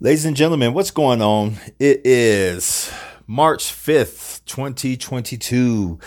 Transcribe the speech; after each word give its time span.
Ladies 0.00 0.24
and 0.24 0.36
gentlemen, 0.36 0.74
what's 0.74 0.90
going 0.90 1.22
on? 1.22 1.54
It 1.78 2.02
is 2.04 2.92
March 3.26 3.64
5th, 3.64 4.44
2022. 4.44 6.00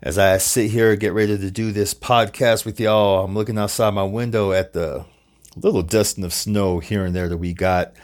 As 0.00 0.16
I 0.16 0.38
sit 0.38 0.70
here, 0.70 0.94
get 0.94 1.12
ready 1.12 1.36
to 1.36 1.50
do 1.50 1.72
this 1.72 1.92
podcast 1.92 2.64
with 2.64 2.78
y'all, 2.78 3.24
I'm 3.24 3.34
looking 3.34 3.58
outside 3.58 3.94
my 3.94 4.04
window 4.04 4.52
at 4.52 4.72
the 4.72 5.04
little 5.56 5.82
dusting 5.82 6.24
of 6.24 6.32
snow 6.32 6.78
here 6.78 7.04
and 7.04 7.14
there 7.14 7.28
that 7.28 7.36
we 7.36 7.52
got. 7.52 7.94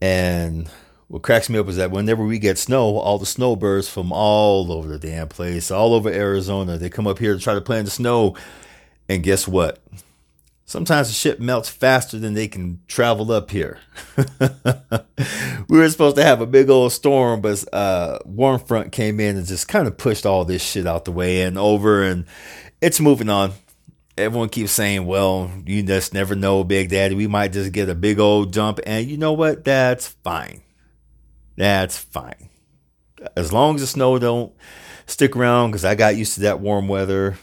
And 0.00 0.70
what 1.08 1.22
cracks 1.22 1.48
me 1.48 1.58
up 1.58 1.68
is 1.68 1.76
that 1.76 1.90
whenever 1.90 2.24
we 2.24 2.38
get 2.38 2.58
snow, 2.58 2.98
all 2.98 3.18
the 3.18 3.26
snowbirds 3.26 3.88
from 3.88 4.12
all 4.12 4.70
over 4.70 4.86
the 4.86 4.98
damn 4.98 5.28
place, 5.28 5.70
all 5.70 5.94
over 5.94 6.10
Arizona, 6.10 6.76
they 6.76 6.90
come 6.90 7.06
up 7.06 7.18
here 7.18 7.34
to 7.34 7.40
try 7.40 7.54
to 7.54 7.60
play 7.60 7.78
in 7.78 7.86
the 7.86 7.90
snow. 7.90 8.36
And 9.08 9.22
guess 9.22 9.48
what? 9.48 9.82
Sometimes 10.68 11.06
the 11.06 11.14
ship 11.14 11.38
melts 11.38 11.68
faster 11.68 12.18
than 12.18 12.34
they 12.34 12.48
can 12.48 12.80
travel 12.88 13.30
up 13.30 13.52
here. 13.52 13.78
we 15.68 15.78
were 15.78 15.88
supposed 15.88 16.16
to 16.16 16.24
have 16.24 16.40
a 16.40 16.46
big 16.46 16.68
old 16.68 16.90
storm, 16.90 17.40
but 17.40 17.64
uh, 17.72 18.18
warm 18.24 18.58
front 18.58 18.90
came 18.90 19.20
in 19.20 19.36
and 19.36 19.46
just 19.46 19.68
kind 19.68 19.86
of 19.86 19.96
pushed 19.96 20.26
all 20.26 20.44
this 20.44 20.64
shit 20.64 20.84
out 20.84 21.04
the 21.04 21.12
way 21.12 21.42
and 21.42 21.56
over, 21.56 22.02
and 22.02 22.26
it's 22.80 22.98
moving 22.98 23.28
on. 23.28 23.52
Everyone 24.18 24.48
keeps 24.48 24.72
saying, 24.72 25.06
"Well, 25.06 25.52
you 25.64 25.84
just 25.84 26.12
never 26.12 26.34
know, 26.34 26.64
Big 26.64 26.88
Daddy. 26.88 27.14
We 27.14 27.28
might 27.28 27.52
just 27.52 27.70
get 27.70 27.88
a 27.88 27.94
big 27.94 28.18
old 28.18 28.52
dump," 28.52 28.80
and 28.84 29.06
you 29.06 29.18
know 29.18 29.34
what? 29.34 29.62
That's 29.64 30.08
fine. 30.24 30.62
That's 31.56 31.96
fine. 31.96 32.48
As 33.36 33.52
long 33.52 33.76
as 33.76 33.82
the 33.82 33.86
snow 33.86 34.18
don't 34.18 34.52
stick 35.06 35.36
around, 35.36 35.70
because 35.70 35.84
I 35.84 35.94
got 35.94 36.16
used 36.16 36.34
to 36.34 36.40
that 36.40 36.58
warm 36.58 36.88
weather 36.88 37.38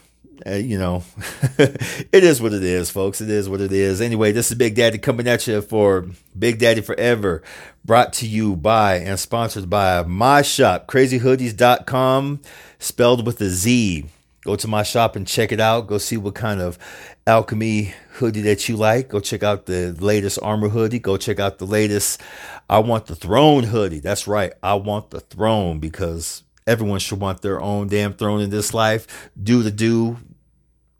uh, 0.46 0.56
you 0.56 0.78
know, 0.78 1.04
it 1.58 2.24
is 2.24 2.42
what 2.42 2.54
it 2.54 2.64
is, 2.64 2.90
folks. 2.90 3.22
It 3.22 3.30
is 3.30 3.48
what 3.48 3.62
it 3.62 3.72
is. 3.72 4.02
Anyway, 4.02 4.32
this 4.32 4.52
is 4.52 4.58
Big 4.58 4.76
Daddy 4.76 4.98
coming 4.98 5.28
at 5.28 5.48
you 5.48 5.62
for 5.62 6.08
Big 6.38 6.60
Daddy 6.60 6.82
Forever, 6.82 7.44
brought 7.86 8.14
to 8.14 8.28
you 8.28 8.56
by 8.56 8.96
and 8.96 9.20
sponsored 9.20 9.70
by 9.70 10.04
my 10.04 10.42
shop, 10.42 10.88
crazyhoodies.com, 10.88 12.42
spelled 12.80 13.26
with 13.26 13.40
a 13.42 13.50
Z. 13.50 14.06
Go 14.44 14.58
to 14.58 14.68
my 14.68 14.84
shop 14.84 15.16
and 15.16 15.26
check 15.26 15.54
it 15.54 15.62
out. 15.62 15.88
Go 15.88 15.98
see 15.98 16.18
what 16.18 16.36
kind 16.36 16.60
of 16.60 16.78
alchemy 17.26 17.94
hoodie 18.16 18.42
that 18.42 18.68
you 18.68 18.76
like. 18.76 19.08
Go 19.08 19.22
check 19.22 19.42
out 19.42 19.68
the 19.68 19.94
latest 19.94 20.38
armor 20.42 20.68
hoodie. 20.68 21.00
Go 21.00 21.16
check 21.16 21.40
out 21.40 21.60
the 21.60 21.66
latest 21.66 22.22
I 22.70 22.80
want 22.80 23.06
the 23.06 23.16
throne 23.16 23.64
hoodie. 23.64 24.00
That's 24.00 24.28
right. 24.28 24.52
I 24.62 24.74
want 24.74 25.12
the 25.12 25.22
throne 25.22 25.80
because 25.80 26.44
everyone 26.68 27.00
should 27.00 27.20
want 27.20 27.42
their 27.42 27.62
own 27.62 27.88
damn 27.88 28.14
throne 28.14 28.42
in 28.42 28.50
this 28.50 28.74
life. 28.74 29.30
Do 29.42 29.64
the 29.64 29.72
do, 29.72 30.18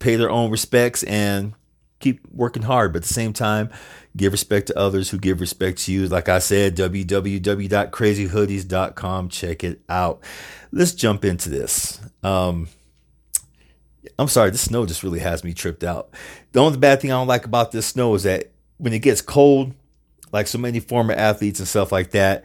pay 0.04 0.14
their 0.16 0.30
own 0.30 0.50
respects, 0.50 1.02
and 1.04 1.54
keep 1.98 2.20
working 2.30 2.62
hard. 2.62 2.92
But 2.92 2.98
at 2.98 3.04
the 3.04 3.14
same 3.14 3.32
time, 3.32 3.70
give 4.14 4.32
respect 4.32 4.66
to 4.66 4.78
others 4.78 5.08
who 5.08 5.18
give 5.18 5.40
respect 5.40 5.78
to 5.84 5.92
you. 5.92 6.06
Like 6.06 6.28
I 6.28 6.40
said, 6.40 6.76
www.crazyhoodies.com. 6.76 9.28
Check 9.30 9.64
it 9.64 9.80
out. 9.88 10.20
Let's 10.70 10.92
jump 10.92 11.24
into 11.24 11.48
this. 11.48 12.02
Um, 12.22 12.68
I'm 14.18 14.28
sorry, 14.28 14.50
this 14.50 14.60
snow 14.60 14.84
just 14.84 15.02
really 15.02 15.20
has 15.20 15.42
me 15.42 15.54
tripped 15.54 15.82
out. 15.82 16.10
The 16.52 16.60
only 16.60 16.78
bad 16.78 17.00
thing 17.00 17.10
I 17.10 17.14
don't 17.14 17.26
like 17.26 17.46
about 17.46 17.72
this 17.72 17.86
snow 17.86 18.14
is 18.14 18.24
that 18.24 18.50
when 18.76 18.92
it 18.92 18.98
gets 18.98 19.22
cold, 19.22 19.72
like 20.32 20.46
so 20.46 20.58
many 20.58 20.80
former 20.80 21.14
athletes 21.14 21.58
and 21.58 21.66
stuff 21.66 21.90
like 21.90 22.10
that, 22.10 22.44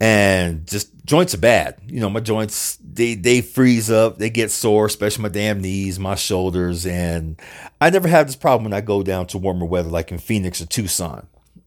and 0.00 0.66
just 0.66 0.90
joints 1.04 1.34
are 1.34 1.38
bad. 1.38 1.76
You 1.86 2.00
know, 2.00 2.10
my 2.10 2.20
joints 2.20 2.78
they 2.82 3.14
they 3.14 3.40
freeze 3.40 3.90
up, 3.90 4.18
they 4.18 4.30
get 4.30 4.50
sore, 4.50 4.86
especially 4.86 5.22
my 5.22 5.28
damn 5.28 5.60
knees, 5.60 5.98
my 5.98 6.14
shoulders, 6.14 6.86
and 6.86 7.40
I 7.80 7.90
never 7.90 8.08
have 8.08 8.26
this 8.26 8.36
problem 8.36 8.64
when 8.64 8.72
I 8.72 8.80
go 8.80 9.02
down 9.02 9.26
to 9.28 9.38
warmer 9.38 9.66
weather 9.66 9.90
like 9.90 10.10
in 10.10 10.18
Phoenix 10.18 10.60
or 10.60 10.66
Tucson. 10.66 11.26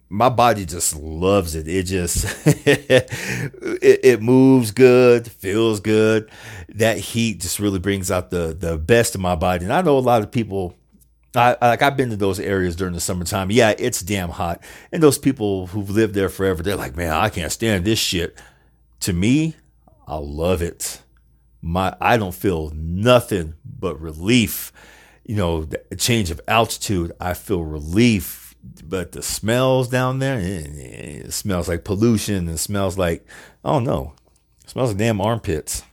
My 0.10 0.30
body 0.30 0.66
just 0.66 0.96
loves 0.96 1.54
it. 1.54 1.68
It 1.68 1.84
just 1.84 2.26
it, 2.48 3.10
it 3.82 4.22
moves 4.22 4.72
good, 4.72 5.30
feels 5.30 5.82
good. 5.82 6.30
That 6.70 6.98
heat 6.98 7.42
just 7.42 7.60
really 7.60 7.80
brings 7.80 8.10
out 8.10 8.30
the 8.30 8.56
the 8.58 8.78
best 8.78 9.16
of 9.16 9.22
my 9.22 9.36
body. 9.36 9.66
And 9.66 9.74
I 9.74 9.82
know 9.82 9.98
a 9.98 10.00
lot 10.00 10.22
of 10.22 10.32
people 10.32 10.76
I, 11.36 11.56
like 11.62 11.82
I've 11.82 11.98
been 11.98 12.10
to 12.10 12.16
those 12.16 12.40
areas 12.40 12.76
during 12.76 12.94
the 12.94 13.00
summertime. 13.00 13.52
Yeah, 13.52 13.74
it's 13.78 14.02
damn 14.02 14.30
hot. 14.30 14.64
And 14.92 15.04
those 15.04 15.18
people 15.18 15.68
who've 15.68 15.90
lived 15.90 16.14
there 16.14 16.30
forever, 16.30 16.64
they're 16.64 16.76
like, 16.76 16.96
man, 16.96 17.12
I 17.12 17.30
can't 17.30 17.52
stand 17.52 17.86
this 17.86 18.00
shit. 18.00 18.38
To 19.02 19.14
me, 19.14 19.56
I 20.08 20.18
love 20.18 20.62
it. 20.62 21.02
My 21.62 21.96
I 22.00 22.18
don't 22.18 22.36
feel 22.36 22.72
nothing 22.74 23.56
but 23.66 24.00
relief. 24.00 24.72
You 25.26 25.36
know, 25.36 25.66
the 25.66 25.96
change 25.98 26.32
of 26.32 26.40
altitude, 26.48 27.12
I 27.20 27.34
feel 27.34 27.64
relief. 27.64 28.56
But 28.84 29.14
the 29.14 29.22
smells 29.22 29.88
down 29.88 30.20
there, 30.20 30.38
eh, 30.40 30.64
eh, 30.66 30.82
eh, 30.82 31.22
it 31.26 31.34
smells 31.34 31.68
like 31.68 31.84
pollution. 31.84 32.50
It 32.50 32.58
smells 32.58 32.98
like, 32.98 33.26
I 33.64 33.70
don't 33.72 33.84
know, 33.84 34.14
smells 34.66 34.90
like 34.90 34.98
damn 34.98 35.22
armpits. 35.22 35.84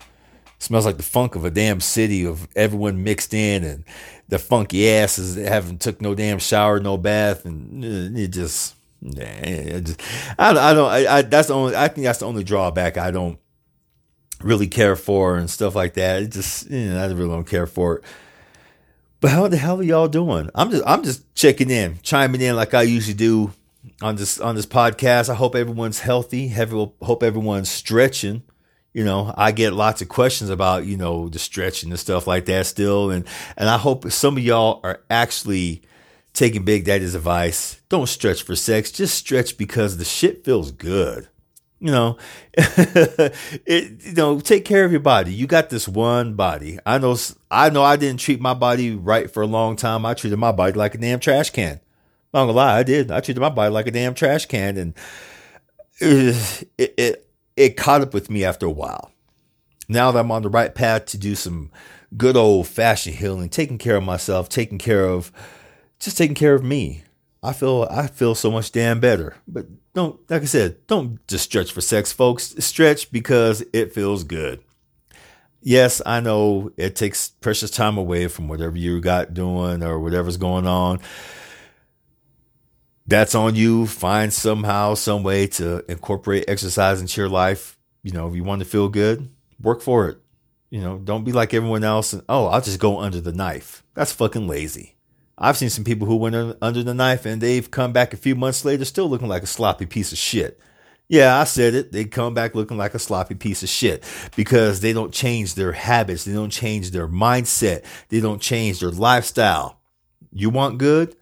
Smells 0.64 0.86
like 0.86 0.96
the 0.96 1.02
funk 1.02 1.34
of 1.34 1.44
a 1.44 1.50
damn 1.50 1.78
city 1.78 2.24
of 2.24 2.48
everyone 2.56 3.04
mixed 3.04 3.34
in 3.34 3.64
and 3.64 3.84
the 4.30 4.38
funky 4.38 4.88
asses 4.88 5.34
that 5.34 5.46
haven't 5.46 5.82
took 5.82 6.00
no 6.00 6.14
damn 6.14 6.38
shower, 6.38 6.80
no 6.80 6.96
bath, 6.96 7.44
and 7.44 7.84
uh, 7.84 8.18
it 8.18 8.28
just, 8.28 8.74
it 9.02 9.82
just 9.82 10.00
I, 10.38 10.52
I 10.52 10.72
don't, 10.72 10.90
I, 10.90 11.16
I, 11.18 11.20
that's 11.20 11.48
the 11.48 11.54
only, 11.54 11.76
I 11.76 11.88
think 11.88 12.06
that's 12.06 12.20
the 12.20 12.24
only 12.24 12.44
drawback 12.44 12.96
I 12.96 13.10
don't 13.10 13.38
really 14.40 14.66
care 14.66 14.96
for 14.96 15.36
and 15.36 15.50
stuff 15.50 15.74
like 15.74 15.92
that. 15.94 16.22
It 16.22 16.32
just, 16.32 16.70
you 16.70 16.86
know, 16.86 16.98
I 16.98 17.08
really 17.08 17.28
don't 17.28 17.46
care 17.46 17.66
for 17.66 17.96
it. 17.96 18.04
But 19.20 19.32
how 19.32 19.46
the 19.48 19.58
hell 19.58 19.80
are 19.80 19.82
y'all 19.82 20.08
doing? 20.08 20.48
I'm 20.54 20.70
just, 20.70 20.84
I'm 20.86 21.02
just 21.02 21.34
checking 21.34 21.68
in, 21.68 21.98
chiming 22.02 22.40
in 22.40 22.56
like 22.56 22.72
I 22.72 22.84
usually 22.84 23.12
do 23.12 23.52
on 24.00 24.16
this 24.16 24.40
on 24.40 24.54
this 24.56 24.64
podcast. 24.64 25.28
I 25.28 25.34
hope 25.34 25.54
everyone's 25.56 26.00
healthy. 26.00 26.48
Hope 26.48 27.22
everyone's 27.22 27.68
stretching 27.68 28.44
you 28.94 29.04
know, 29.04 29.34
I 29.36 29.50
get 29.50 29.72
lots 29.72 30.00
of 30.00 30.08
questions 30.08 30.50
about, 30.50 30.86
you 30.86 30.96
know, 30.96 31.28
the 31.28 31.40
stretching 31.40 31.90
and 31.90 31.98
stuff 31.98 32.28
like 32.28 32.46
that 32.46 32.64
still. 32.66 33.10
And, 33.10 33.26
and 33.56 33.68
I 33.68 33.76
hope 33.76 34.10
some 34.10 34.36
of 34.36 34.42
y'all 34.42 34.80
are 34.84 35.00
actually 35.10 35.82
taking 36.32 36.64
Big 36.64 36.84
Daddy's 36.84 37.16
advice. 37.16 37.80
Don't 37.88 38.08
stretch 38.08 38.44
for 38.44 38.54
sex. 38.54 38.92
Just 38.92 39.16
stretch 39.16 39.58
because 39.58 39.96
the 39.96 40.04
shit 40.04 40.44
feels 40.44 40.70
good. 40.70 41.28
You 41.80 41.90
know, 41.90 42.18
it, 42.54 44.04
you 44.06 44.12
know, 44.14 44.38
take 44.40 44.64
care 44.64 44.84
of 44.84 44.92
your 44.92 45.00
body. 45.00 45.34
You 45.34 45.46
got 45.48 45.70
this 45.70 45.88
one 45.88 46.34
body. 46.34 46.78
I 46.86 46.98
know, 46.98 47.16
I 47.50 47.70
know 47.70 47.82
I 47.82 47.96
didn't 47.96 48.20
treat 48.20 48.40
my 48.40 48.54
body 48.54 48.94
right 48.94 49.30
for 49.30 49.42
a 49.42 49.46
long 49.46 49.74
time. 49.74 50.06
I 50.06 50.14
treated 50.14 50.38
my 50.38 50.52
body 50.52 50.72
like 50.72 50.94
a 50.94 50.98
damn 50.98 51.20
trash 51.20 51.50
can. 51.50 51.80
I'm 52.32 52.46
gonna 52.46 52.52
lie, 52.52 52.78
I 52.78 52.84
did. 52.84 53.10
I 53.10 53.20
treated 53.20 53.40
my 53.40 53.50
body 53.50 53.70
like 53.70 53.86
a 53.86 53.90
damn 53.90 54.14
trash 54.14 54.46
can. 54.46 54.76
And 54.76 54.94
uh, 56.00 56.32
it, 56.38 56.68
it, 56.78 56.94
it 56.96 57.24
it 57.56 57.76
caught 57.76 58.00
up 58.00 58.14
with 58.14 58.30
me 58.30 58.44
after 58.44 58.66
a 58.66 58.70
while. 58.70 59.12
Now 59.88 60.10
that 60.10 60.20
I'm 60.20 60.32
on 60.32 60.42
the 60.42 60.48
right 60.48 60.74
path 60.74 61.06
to 61.06 61.18
do 61.18 61.34
some 61.34 61.70
good 62.16 62.36
old 62.36 62.66
fashioned 62.66 63.16
healing, 63.16 63.48
taking 63.48 63.78
care 63.78 63.96
of 63.96 64.04
myself, 64.04 64.48
taking 64.48 64.78
care 64.78 65.04
of 65.04 65.30
just 65.98 66.18
taking 66.18 66.34
care 66.34 66.54
of 66.54 66.64
me. 66.64 67.02
I 67.42 67.52
feel 67.52 67.86
I 67.90 68.06
feel 68.06 68.34
so 68.34 68.50
much 68.50 68.72
damn 68.72 69.00
better. 69.00 69.36
But 69.46 69.66
don't 69.92 70.18
like 70.30 70.42
I 70.42 70.46
said, 70.46 70.86
don't 70.86 71.26
just 71.28 71.44
stretch 71.44 71.72
for 71.72 71.80
sex, 71.80 72.12
folks. 72.12 72.54
Stretch 72.58 73.12
because 73.12 73.62
it 73.72 73.92
feels 73.92 74.24
good. 74.24 74.62
Yes, 75.60 76.02
I 76.04 76.20
know 76.20 76.72
it 76.76 76.94
takes 76.94 77.28
precious 77.28 77.70
time 77.70 77.96
away 77.96 78.28
from 78.28 78.48
whatever 78.48 78.76
you 78.76 79.00
got 79.00 79.32
doing 79.32 79.82
or 79.82 79.98
whatever's 79.98 80.36
going 80.36 80.66
on 80.66 81.00
that's 83.06 83.34
on 83.34 83.54
you. 83.54 83.86
Find 83.86 84.32
somehow, 84.32 84.94
some 84.94 85.22
way 85.22 85.46
to 85.48 85.84
incorporate 85.90 86.44
exercise 86.48 87.00
into 87.00 87.20
your 87.20 87.28
life. 87.28 87.78
You 88.02 88.12
know, 88.12 88.28
if 88.28 88.34
you 88.34 88.44
want 88.44 88.60
to 88.60 88.68
feel 88.68 88.88
good, 88.88 89.30
work 89.60 89.82
for 89.82 90.08
it. 90.08 90.18
You 90.70 90.80
know, 90.80 90.98
don't 90.98 91.24
be 91.24 91.32
like 91.32 91.54
everyone 91.54 91.84
else 91.84 92.12
and, 92.12 92.22
oh, 92.28 92.46
I'll 92.46 92.60
just 92.60 92.80
go 92.80 92.98
under 92.98 93.20
the 93.20 93.32
knife. 93.32 93.84
That's 93.94 94.12
fucking 94.12 94.48
lazy. 94.48 94.96
I've 95.36 95.56
seen 95.56 95.70
some 95.70 95.84
people 95.84 96.06
who 96.06 96.16
went 96.16 96.56
under 96.62 96.82
the 96.82 96.94
knife 96.94 97.26
and 97.26 97.40
they've 97.40 97.70
come 97.70 97.92
back 97.92 98.12
a 98.12 98.16
few 98.16 98.34
months 98.34 98.64
later 98.64 98.84
still 98.84 99.08
looking 99.08 99.28
like 99.28 99.42
a 99.42 99.46
sloppy 99.46 99.86
piece 99.86 100.12
of 100.12 100.18
shit. 100.18 100.60
Yeah, 101.08 101.38
I 101.38 101.44
said 101.44 101.74
it. 101.74 101.92
They 101.92 102.04
come 102.06 102.34
back 102.34 102.54
looking 102.54 102.78
like 102.78 102.94
a 102.94 102.98
sloppy 102.98 103.34
piece 103.34 103.62
of 103.62 103.68
shit 103.68 104.04
because 104.36 104.80
they 104.80 104.92
don't 104.92 105.12
change 105.12 105.54
their 105.54 105.72
habits. 105.72 106.24
They 106.24 106.32
don't 106.32 106.50
change 106.50 106.90
their 106.92 107.08
mindset. 107.08 107.84
They 108.08 108.20
don't 108.20 108.40
change 108.40 108.80
their 108.80 108.90
lifestyle. 108.90 109.80
You 110.32 110.50
want 110.50 110.78
good? 110.78 111.14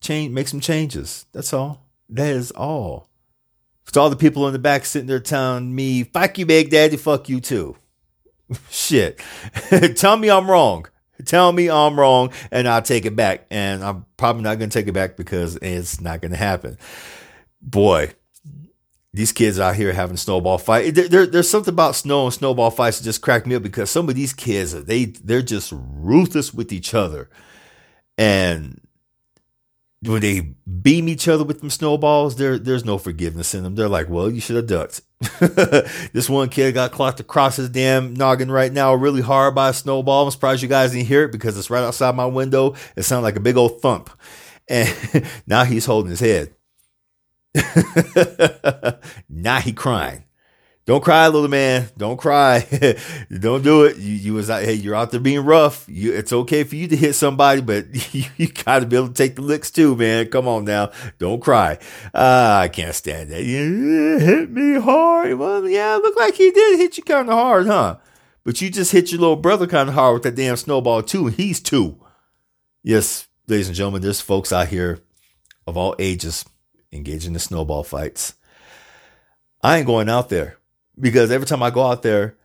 Change, 0.00 0.32
make 0.32 0.48
some 0.48 0.60
changes. 0.60 1.26
That's 1.32 1.52
all. 1.52 1.86
That 2.08 2.34
is 2.34 2.50
all. 2.52 3.08
To 3.92 4.00
all 4.00 4.10
the 4.10 4.16
people 4.16 4.46
in 4.46 4.52
the 4.52 4.58
back 4.58 4.84
sitting 4.84 5.08
there 5.08 5.18
telling 5.18 5.74
me, 5.74 6.04
fuck 6.04 6.38
you, 6.38 6.44
Big 6.46 6.70
Daddy, 6.70 6.96
fuck 6.96 7.28
you 7.28 7.40
too. 7.40 7.76
Shit. 8.70 9.20
Tell 9.96 10.16
me 10.16 10.30
I'm 10.30 10.50
wrong. 10.50 10.86
Tell 11.24 11.52
me 11.52 11.68
I'm 11.70 11.98
wrong 11.98 12.32
and 12.50 12.68
I'll 12.68 12.82
take 12.82 13.06
it 13.06 13.16
back. 13.16 13.46
And 13.50 13.82
I'm 13.82 14.04
probably 14.16 14.42
not 14.42 14.58
going 14.58 14.70
to 14.70 14.78
take 14.78 14.88
it 14.88 14.92
back 14.92 15.16
because 15.16 15.56
it's 15.56 16.00
not 16.00 16.20
going 16.20 16.30
to 16.32 16.36
happen. 16.36 16.78
Boy, 17.60 18.12
these 19.12 19.32
kids 19.32 19.58
out 19.58 19.74
here 19.74 19.92
having 19.92 20.16
snowball 20.16 20.58
fight. 20.58 20.94
There, 20.94 21.08
there, 21.08 21.26
there's 21.26 21.50
something 21.50 21.72
about 21.72 21.96
snow 21.96 22.26
and 22.26 22.34
snowball 22.34 22.70
fights 22.70 22.98
that 22.98 23.04
just 23.04 23.22
crack 23.22 23.46
me 23.46 23.54
up 23.54 23.62
because 23.62 23.90
some 23.90 24.08
of 24.08 24.14
these 24.14 24.32
kids, 24.32 24.72
they, 24.84 25.06
they're 25.06 25.42
just 25.42 25.72
ruthless 25.74 26.54
with 26.54 26.72
each 26.72 26.94
other. 26.94 27.28
And 28.16 28.80
when 30.02 30.20
they 30.20 30.40
beam 30.80 31.08
each 31.08 31.26
other 31.26 31.44
with 31.44 31.60
them 31.60 31.70
snowballs, 31.70 32.36
there 32.36 32.58
there's 32.58 32.84
no 32.84 32.98
forgiveness 32.98 33.54
in 33.54 33.64
them. 33.64 33.74
They're 33.74 33.88
like, 33.88 34.08
well, 34.08 34.30
you 34.30 34.40
should 34.40 34.56
have 34.56 34.66
ducked. 34.66 35.00
this 36.12 36.28
one 36.28 36.48
kid 36.48 36.74
got 36.74 36.92
clocked 36.92 37.18
across 37.18 37.56
his 37.56 37.68
damn 37.68 38.14
noggin 38.14 38.50
right 38.50 38.72
now 38.72 38.94
really 38.94 39.22
hard 39.22 39.54
by 39.54 39.70
a 39.70 39.72
snowball. 39.72 40.24
I'm 40.24 40.30
surprised 40.30 40.62
you 40.62 40.68
guys 40.68 40.92
didn't 40.92 41.08
hear 41.08 41.24
it 41.24 41.32
because 41.32 41.58
it's 41.58 41.70
right 41.70 41.82
outside 41.82 42.14
my 42.14 42.26
window. 42.26 42.74
It 42.96 43.02
sounded 43.02 43.24
like 43.24 43.36
a 43.36 43.40
big 43.40 43.56
old 43.56 43.80
thump. 43.80 44.10
And 44.68 44.94
now 45.46 45.64
he's 45.64 45.86
holding 45.86 46.10
his 46.10 46.20
head. 46.20 46.54
now 49.28 49.60
he 49.60 49.72
crying. 49.72 50.24
Don't 50.88 51.04
cry, 51.04 51.28
little 51.28 51.48
man. 51.48 51.90
Don't 51.98 52.16
cry. 52.16 52.60
Don't 53.30 53.62
do 53.62 53.84
it. 53.84 53.98
You, 53.98 54.14
you 54.14 54.32
was 54.32 54.48
out. 54.48 54.62
Hey, 54.62 54.72
you're 54.72 54.94
out 54.94 55.10
there 55.10 55.20
being 55.20 55.44
rough. 55.44 55.84
You, 55.86 56.14
it's 56.14 56.32
okay 56.32 56.64
for 56.64 56.76
you 56.76 56.88
to 56.88 56.96
hit 56.96 57.12
somebody, 57.12 57.60
but 57.60 57.84
you, 58.14 58.24
you 58.38 58.48
got 58.48 58.78
to 58.78 58.86
be 58.86 58.96
able 58.96 59.08
to 59.08 59.12
take 59.12 59.36
the 59.36 59.42
licks 59.42 59.70
too, 59.70 59.94
man. 59.96 60.30
Come 60.30 60.48
on 60.48 60.64
now. 60.64 60.90
Don't 61.18 61.42
cry. 61.42 61.78
Uh, 62.14 62.60
I 62.62 62.68
can't 62.68 62.94
stand 62.94 63.30
that. 63.32 63.44
You 63.44 64.18
hit 64.18 64.50
me 64.50 64.80
hard. 64.80 65.34
Well, 65.34 65.68
yeah, 65.68 65.96
look 65.96 66.16
like 66.16 66.36
he 66.36 66.50
did 66.50 66.78
hit 66.78 66.96
you 66.96 67.02
kind 67.02 67.28
of 67.28 67.34
hard, 67.34 67.66
huh? 67.66 67.98
But 68.42 68.62
you 68.62 68.70
just 68.70 68.92
hit 68.92 69.12
your 69.12 69.20
little 69.20 69.36
brother 69.36 69.66
kind 69.66 69.90
of 69.90 69.94
hard 69.94 70.14
with 70.14 70.22
that 70.22 70.36
damn 70.36 70.56
snowball 70.56 71.02
too, 71.02 71.26
and 71.26 71.36
he's 71.36 71.60
two. 71.60 72.00
Yes, 72.82 73.28
ladies 73.46 73.68
and 73.68 73.76
gentlemen, 73.76 74.00
there's 74.00 74.22
folks 74.22 74.54
out 74.54 74.68
here 74.68 75.00
of 75.66 75.76
all 75.76 75.94
ages 75.98 76.46
engaging 76.90 77.34
in 77.34 77.40
snowball 77.40 77.84
fights. 77.84 78.36
I 79.62 79.76
ain't 79.76 79.86
going 79.86 80.08
out 80.08 80.30
there 80.30 80.57
because 81.00 81.30
every 81.30 81.46
time 81.46 81.62
I 81.62 81.70
go 81.70 81.82
out 81.82 82.02
there, 82.02 82.36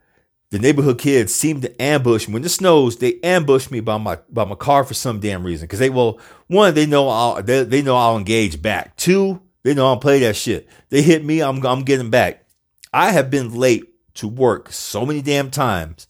the 0.49 0.59
neighborhood 0.59 0.99
kids 0.99 1.33
seem 1.33 1.61
to 1.61 1.81
ambush 1.81 2.27
me. 2.27 2.35
When 2.35 2.43
it 2.43 2.49
snows, 2.49 2.97
they 2.97 3.19
ambush 3.21 3.71
me 3.71 3.79
by 3.79 3.97
my 3.97 4.19
by 4.29 4.45
my 4.45 4.55
car 4.55 4.83
for 4.83 4.93
some 4.93 5.19
damn 5.19 5.43
reason. 5.43 5.65
Because 5.65 5.79
they 5.79 5.89
will 5.89 6.19
one, 6.47 6.73
they 6.75 6.85
know 6.85 7.09
I'll 7.09 7.41
they, 7.41 7.63
they 7.63 7.81
know 7.81 7.95
I'll 7.95 8.17
engage 8.17 8.61
back. 8.61 8.95
Two, 8.95 9.41
they 9.63 9.73
know 9.73 9.87
I'll 9.87 9.97
play 9.97 10.19
that 10.19 10.35
shit. 10.35 10.69
They 10.89 11.01
hit 11.01 11.25
me, 11.25 11.41
I'm 11.41 11.65
I'm 11.65 11.83
getting 11.83 12.11
back. 12.11 12.45
I 12.93 13.11
have 13.11 13.31
been 13.31 13.55
late 13.55 13.85
to 14.15 14.27
work 14.27 14.71
so 14.71 15.05
many 15.05 15.23
damn 15.23 15.49
times 15.49 16.07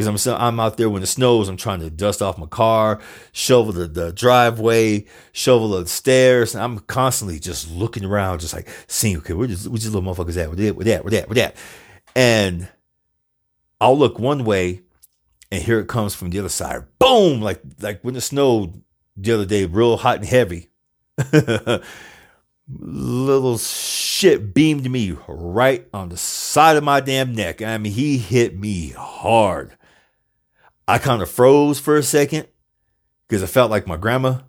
because 0.00 0.26
I'm 0.26 0.40
I'm 0.40 0.60
out 0.60 0.78
there 0.78 0.88
when 0.88 1.02
it 1.02 1.06
snows. 1.06 1.48
I'm 1.48 1.58
trying 1.58 1.80
to 1.80 1.90
dust 1.90 2.22
off 2.22 2.38
my 2.38 2.46
car, 2.46 3.00
shovel 3.32 3.72
the, 3.72 3.86
the 3.86 4.12
driveway, 4.12 5.04
shovel 5.32 5.70
the 5.70 5.86
stairs. 5.86 6.56
I'm 6.56 6.78
constantly 6.80 7.38
just 7.38 7.70
looking 7.70 8.06
around, 8.06 8.40
just 8.40 8.54
like 8.54 8.68
seeing, 8.86 9.18
okay, 9.18 9.34
where 9.34 9.46
just 9.46 9.70
just 9.70 9.92
little 9.92 10.02
motherfuckers 10.02 10.38
at? 10.38 10.48
Where 10.48 10.56
that? 10.56 10.74
Where 10.74 10.84
that? 10.86 11.04
Where 11.04 11.10
that? 11.10 11.28
Where 11.28 11.34
that? 11.34 11.56
And 12.16 12.68
I'll 13.78 13.98
look 13.98 14.18
one 14.18 14.44
way, 14.44 14.80
and 15.52 15.62
here 15.62 15.78
it 15.78 15.88
comes 15.88 16.14
from 16.14 16.30
the 16.30 16.38
other 16.38 16.48
side. 16.48 16.84
Boom! 16.98 17.42
Like 17.42 17.60
like 17.80 18.00
when 18.00 18.16
it 18.16 18.22
snowed 18.22 18.82
the 19.18 19.32
other 19.32 19.46
day, 19.46 19.66
real 19.66 19.98
hot 19.98 20.16
and 20.16 20.26
heavy. 20.26 20.70
Little 22.72 23.58
shit 23.58 24.54
beamed 24.54 24.90
me 24.90 25.16
right 25.26 25.86
on 25.92 26.08
the 26.08 26.16
side 26.16 26.76
of 26.76 26.84
my 26.84 27.00
damn 27.00 27.34
neck. 27.34 27.60
I 27.60 27.76
mean, 27.78 27.92
he 27.92 28.16
hit 28.16 28.58
me 28.58 28.90
hard. 28.90 29.76
I 30.90 30.98
kind 30.98 31.22
of 31.22 31.30
froze 31.30 31.78
for 31.78 31.96
a 31.96 32.02
second 32.02 32.48
because 33.28 33.44
I 33.44 33.46
felt 33.46 33.70
like 33.70 33.86
my 33.86 33.96
grandma 33.96 34.40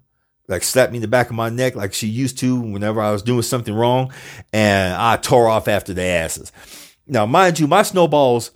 like 0.48 0.64
slapped 0.64 0.92
me 0.92 0.98
in 0.98 1.04
the 1.04 1.08
back 1.08 1.30
of 1.30 1.36
my 1.36 1.50
neck 1.50 1.76
like 1.76 1.94
she 1.94 2.08
used 2.08 2.40
to 2.40 2.60
whenever 2.60 3.00
I 3.00 3.12
was 3.12 3.22
doing 3.22 3.44
something 3.44 3.76
wrong. 3.76 4.12
And 4.52 4.96
I 4.96 5.18
tore 5.18 5.48
off 5.48 5.68
after 5.68 5.94
the 5.94 6.02
asses. 6.02 6.52
Now, 7.06 7.28
mind 7.28 7.60
you, 7.60 7.68
my 7.68 7.84
snowballs 7.84 8.50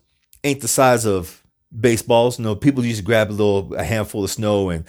ain't 0.43 0.61
the 0.61 0.67
size 0.67 1.05
of 1.05 1.43
baseballs. 1.79 2.39
You 2.39 2.45
know, 2.45 2.55
people 2.55 2.83
used 2.83 3.01
to 3.01 3.05
grab 3.05 3.29
a 3.29 3.33
little, 3.33 3.75
a 3.75 3.83
handful 3.83 4.23
of 4.23 4.31
snow 4.31 4.71
and, 4.71 4.83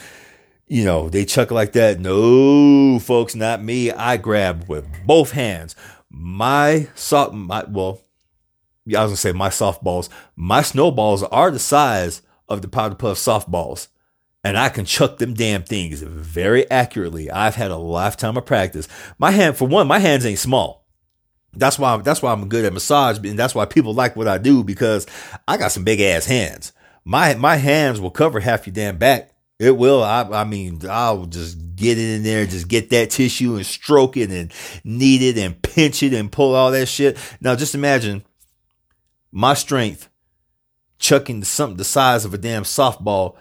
you 0.66 0.86
know, 0.86 1.10
they 1.10 1.26
chuck 1.26 1.50
like 1.50 1.72
that. 1.72 2.00
No, 2.00 2.98
folks, 2.98 3.34
not 3.34 3.62
me. 3.62 3.90
I 3.90 4.16
grab 4.16 4.70
with 4.70 4.86
both 5.04 5.32
hands. 5.32 5.76
My 6.08 6.88
soft, 6.94 7.34
my, 7.34 7.62
well, 7.68 8.00
I 8.86 9.02
was 9.02 9.10
gonna 9.10 9.16
say 9.16 9.32
my 9.32 9.50
softballs. 9.50 10.08
My 10.34 10.62
snowballs 10.62 11.22
are 11.24 11.50
the 11.50 11.58
size 11.58 12.22
of 12.48 12.62
the 12.62 12.68
powder 12.68 12.94
puff 12.94 13.18
softballs. 13.18 13.88
And 14.44 14.56
I 14.56 14.68
can 14.68 14.84
chuck 14.84 15.18
them 15.18 15.34
damn 15.34 15.64
things 15.64 16.02
very 16.02 16.70
accurately. 16.70 17.30
I've 17.30 17.56
had 17.56 17.72
a 17.72 17.76
lifetime 17.76 18.36
of 18.36 18.46
practice. 18.46 18.86
My 19.18 19.32
hand, 19.32 19.56
for 19.56 19.66
one, 19.66 19.88
my 19.88 19.98
hands 19.98 20.24
ain't 20.24 20.38
small. 20.38 20.86
That's 21.52 21.78
why 21.78 21.96
that's 21.96 22.22
why 22.22 22.32
I'm 22.32 22.48
good 22.48 22.64
at 22.64 22.72
massage, 22.72 23.18
and 23.18 23.38
that's 23.38 23.54
why 23.54 23.64
people 23.64 23.94
like 23.94 24.14
what 24.14 24.28
I 24.28 24.38
do 24.38 24.62
because 24.62 25.06
I 25.48 25.56
got 25.56 25.72
some 25.72 25.84
big 25.84 26.00
ass 26.00 26.26
hands. 26.26 26.72
My 27.04 27.34
my 27.34 27.56
hands 27.56 28.00
will 28.00 28.10
cover 28.10 28.40
half 28.40 28.66
your 28.66 28.74
damn 28.74 28.98
back. 28.98 29.32
It 29.58 29.76
will. 29.76 30.02
I, 30.02 30.22
I 30.22 30.44
mean, 30.44 30.80
I'll 30.88 31.24
just 31.24 31.76
get 31.76 31.98
it 31.98 32.16
in 32.16 32.22
there, 32.22 32.44
just 32.46 32.68
get 32.68 32.90
that 32.90 33.10
tissue 33.10 33.56
and 33.56 33.64
stroke 33.64 34.18
it 34.18 34.30
and 34.30 34.52
knead 34.84 35.22
it 35.22 35.38
and 35.38 35.60
pinch 35.62 36.02
it 36.02 36.12
and 36.12 36.30
pull 36.30 36.54
all 36.54 36.72
that 36.72 36.86
shit. 36.86 37.16
Now, 37.40 37.56
just 37.56 37.74
imagine 37.74 38.22
my 39.32 39.54
strength 39.54 40.08
chucking 40.98 41.44
something 41.44 41.76
the 41.76 41.84
size 41.84 42.24
of 42.24 42.34
a 42.34 42.38
damn 42.38 42.64
softball 42.64 43.36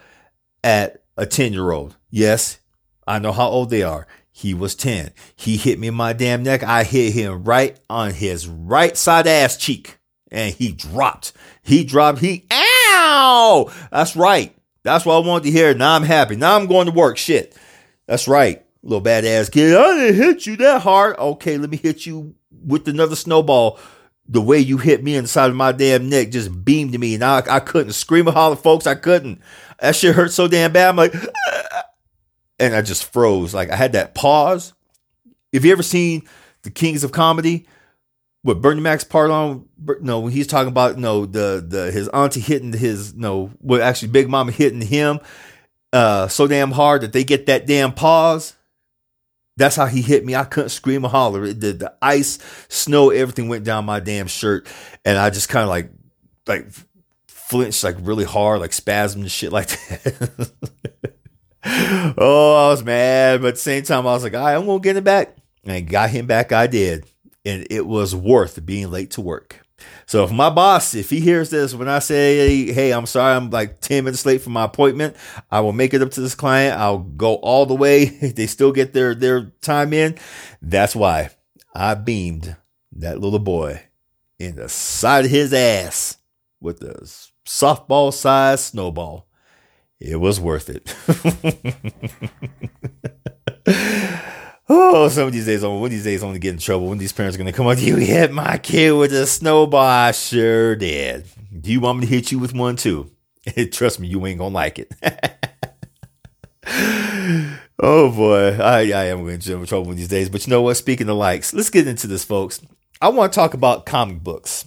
at 0.63 1.03
a 1.17 1.25
10 1.25 1.53
year 1.53 1.71
old. 1.71 1.95
Yes, 2.09 2.59
I 3.07 3.19
know 3.19 3.31
how 3.31 3.47
old 3.47 3.69
they 3.69 3.83
are. 3.83 4.07
He 4.31 4.53
was 4.53 4.75
10. 4.75 5.11
He 5.35 5.55
hit 5.55 5.79
me 5.79 5.87
in 5.87 5.93
my 5.93 6.11
damn 6.11 6.43
neck. 6.43 6.61
I 6.63 6.83
hit 6.83 7.13
him 7.13 7.43
right 7.45 7.79
on 7.89 8.11
his 8.11 8.47
right 8.47 8.97
side 8.97 9.27
ass 9.27 9.55
cheek 9.55 9.97
and 10.29 10.53
he 10.53 10.71
dropped. 10.71 11.31
He 11.63 11.83
dropped. 11.85 12.19
He, 12.19 12.45
ow! 12.51 13.71
That's 13.91 14.15
right. 14.15 14.55
That's 14.83 15.05
what 15.05 15.15
I 15.15 15.27
wanted 15.27 15.45
to 15.45 15.51
hear. 15.51 15.73
Now 15.73 15.95
I'm 15.95 16.03
happy. 16.03 16.35
Now 16.35 16.55
I'm 16.55 16.67
going 16.67 16.85
to 16.87 16.91
work. 16.91 17.17
Shit. 17.17 17.57
That's 18.07 18.27
right. 18.27 18.63
Little 18.83 19.03
badass 19.03 19.51
kid. 19.51 19.75
I 19.75 19.97
didn't 19.97 20.15
hit 20.15 20.45
you 20.45 20.57
that 20.57 20.81
hard. 20.81 21.17
Okay, 21.17 21.57
let 21.57 21.69
me 21.69 21.77
hit 21.77 22.05
you 22.05 22.35
with 22.51 22.87
another 22.87 23.15
snowball 23.15 23.79
the 24.27 24.42
way 24.42 24.60
you 24.60 24.77
hit 24.77 25.04
me 25.04 25.16
inside 25.16 25.50
of 25.50 25.56
my 25.56 25.72
damn 25.72 26.10
neck 26.10 26.31
just 26.31 26.66
beamed 26.66 27.00
me. 27.00 27.16
And 27.16 27.24
I, 27.24 27.44
I 27.50 27.60
couldn't 27.60 27.94
scream 27.94 28.27
or 28.27 28.31
holler, 28.31 28.56
folks. 28.56 28.88
I 28.88 28.95
couldn't. 28.95 29.42
That 29.80 29.95
shit 29.95 30.16
hurt 30.16 30.31
so 30.31 30.48
damn 30.48 30.74
bad. 30.74 30.89
I'm 30.89 30.95
like, 30.95 31.13
and 32.60 32.75
I 32.75 32.81
just 32.81 33.12
froze. 33.12 33.54
Like 33.54 33.69
I 33.69 33.75
had 33.75 33.94
that 33.94 34.16
pause. 34.16 34.74
Have 35.54 35.66
you 35.66 35.72
ever 35.72 35.83
seen 35.83 36.24
the 36.63 36.72
Kings 36.72 37.04
of 37.04 37.12
Comedy? 37.12 37.68
What 38.42 38.62
Bernie 38.62 38.81
Mac's 38.81 39.04
part 39.04 39.31
on? 39.31 39.68
No, 40.01 40.19
when 40.19 40.31
he's 40.31 40.48
talking 40.48 40.69
about 40.69 40.98
no 40.98 41.25
the 41.25 41.66
the 41.68 41.92
his 41.92 42.07
auntie 42.10 42.39
hitting 42.39 42.74
his 42.74 43.16
no, 43.16 43.51
well 43.60 43.81
actually 43.81 44.10
Big 44.10 44.30
Mama 44.30 44.51
hitting 44.51 44.81
him 44.81 45.19
uh 45.94 46.27
so 46.27 46.48
damn 46.48 46.72
hard 46.72 47.01
that 47.01 47.13
they 47.13 47.24
get 47.24 47.48
that 47.48 47.66
damn 47.66 47.94
pause. 47.94 48.56
That's 49.57 49.75
how 49.75 49.85
he 49.85 50.01
hit 50.01 50.25
me. 50.25 50.35
I 50.35 50.43
couldn't 50.43 50.69
scream 50.69 51.05
or 51.05 51.09
holler. 51.09 51.45
It, 51.45 51.61
The, 51.61 51.74
the 51.74 51.93
ice, 52.01 52.39
snow, 52.67 53.09
everything 53.09 53.47
went 53.47 53.63
down 53.63 53.85
my 53.85 54.00
damn 54.00 54.27
shirt. 54.27 54.67
And 55.05 55.17
I 55.17 55.29
just 55.29 55.50
kind 55.50 55.63
of 55.63 55.69
like, 55.69 55.89
like 56.45 56.67
flinched 57.27 57.83
like 57.83 57.95
really 58.01 58.25
hard, 58.25 58.59
like 58.59 58.74
spasm 58.74 59.21
and 59.21 59.31
shit 59.31 59.51
like 59.51 59.67
that. 59.89 60.51
oh, 62.17 62.67
I 62.67 62.69
was 62.69 62.83
mad. 62.83 63.41
But 63.41 63.50
at 63.50 63.53
the 63.55 63.59
same 63.62 63.83
time, 63.83 64.05
I 64.05 64.13
was 64.13 64.24
like, 64.24 64.33
all 64.33 64.43
right, 64.43 64.55
I'm 64.55 64.65
going 64.65 64.81
to 64.81 64.83
get 64.83 64.97
it 64.97 65.03
back. 65.03 65.35
And 65.63 65.89
got 65.89 66.09
him 66.09 66.27
back. 66.27 66.51
I 66.51 66.67
did. 66.67 67.05
And 67.45 67.65
it 67.69 67.85
was 67.85 68.15
worth 68.15 68.63
being 68.65 68.89
late 68.91 69.12
to 69.12 69.21
work. 69.21 69.64
So 70.05 70.24
if 70.24 70.32
my 70.32 70.50
boss, 70.50 70.94
if 70.94 71.10
he 71.10 71.20
hears 71.20 71.50
this, 71.50 71.74
when 71.74 71.88
I 71.88 72.00
say, 72.00 72.72
hey, 72.72 72.91
I'm 72.91 73.05
sorry, 73.05 73.36
I'm 73.36 73.50
like 73.50 73.82
10 73.82 74.05
minutes 74.05 74.25
late 74.25 74.41
for 74.41 74.50
my 74.50 74.63
appointment, 74.65 75.15
I 75.51 75.62
will 75.62 75.74
make 75.74 75.94
it 75.94 76.01
up 76.01 76.12
to 76.12 76.22
this 76.22 76.36
client. 76.36 76.79
I'll 76.79 77.00
go 77.00 77.36
all 77.36 77.65
the 77.65 77.75
way. 77.75 78.05
they 78.36 78.48
still 78.48 78.72
get 78.72 78.94
their, 78.94 79.15
their 79.15 79.51
time 79.62 79.94
in. 79.94 80.17
That's 80.62 80.96
why 80.96 81.32
I 81.74 81.96
beamed 81.96 82.55
that 82.94 83.20
little 83.20 83.39
boy 83.39 83.82
in 84.39 84.55
the 84.55 84.70
side 84.70 85.25
of 85.25 85.32
his 85.32 85.53
ass 85.53 86.17
with 86.62 86.82
a 86.82 87.01
softball 87.46 88.13
sized 88.13 88.63
snowball. 88.63 89.27
It 90.00 90.17
was 90.17 90.39
worth 90.39 90.70
it. 90.70 90.94
Oh, 94.67 95.07
some 95.10 95.27
of 95.27 95.34
these 95.34 95.45
days, 95.45 95.62
one 95.62 95.84
of 95.84 95.89
these 95.91 96.03
days, 96.03 96.24
I'm 96.24 96.29
gonna 96.29 96.39
get 96.39 96.53
in 96.53 96.60
trouble. 96.60 96.88
When 96.88 96.98
these 96.98 97.13
parents 97.13 97.36
are 97.36 97.38
gonna 97.38 97.53
come 97.53 97.67
up 97.67 97.77
to 97.77 97.84
you, 97.84 97.98
hit 97.98 98.31
my 98.31 98.57
kid 98.57 98.93
with 98.93 99.13
a 99.13 99.27
snowball. 99.27 99.79
I 99.81 100.12
sure 100.12 100.75
did. 100.75 101.25
Do 101.62 101.72
you 101.72 101.79
want 101.79 102.00
me 102.00 102.07
to 102.07 102.13
hit 102.13 102.31
you 102.31 102.39
with 102.39 102.53
one 102.53 102.75
too? 102.75 103.12
Trust 103.72 104.00
me, 104.00 104.07
you 104.07 104.25
ain't 104.25 104.39
gonna 104.39 104.55
like 104.55 104.79
it. 104.79 104.91
oh 107.79 108.12
boy, 108.12 108.57
I, 108.60 108.91
I 108.91 109.05
am 109.05 109.29
in 109.29 109.39
trouble 109.39 109.93
these 109.93 110.07
days. 110.07 110.29
But 110.29 110.48
you 110.48 110.51
know 110.51 110.63
what? 110.63 110.77
Speaking 110.77 111.10
of 111.10 111.17
likes, 111.17 111.53
let's 111.53 111.69
get 111.69 111.88
into 111.88 112.07
this, 112.07 112.24
folks. 112.24 112.60
I 113.01 113.10
want 113.10 113.34
to 113.34 113.36
talk 113.36 113.53
about 113.53 113.86
comic 113.86 114.24
books. 114.24 114.65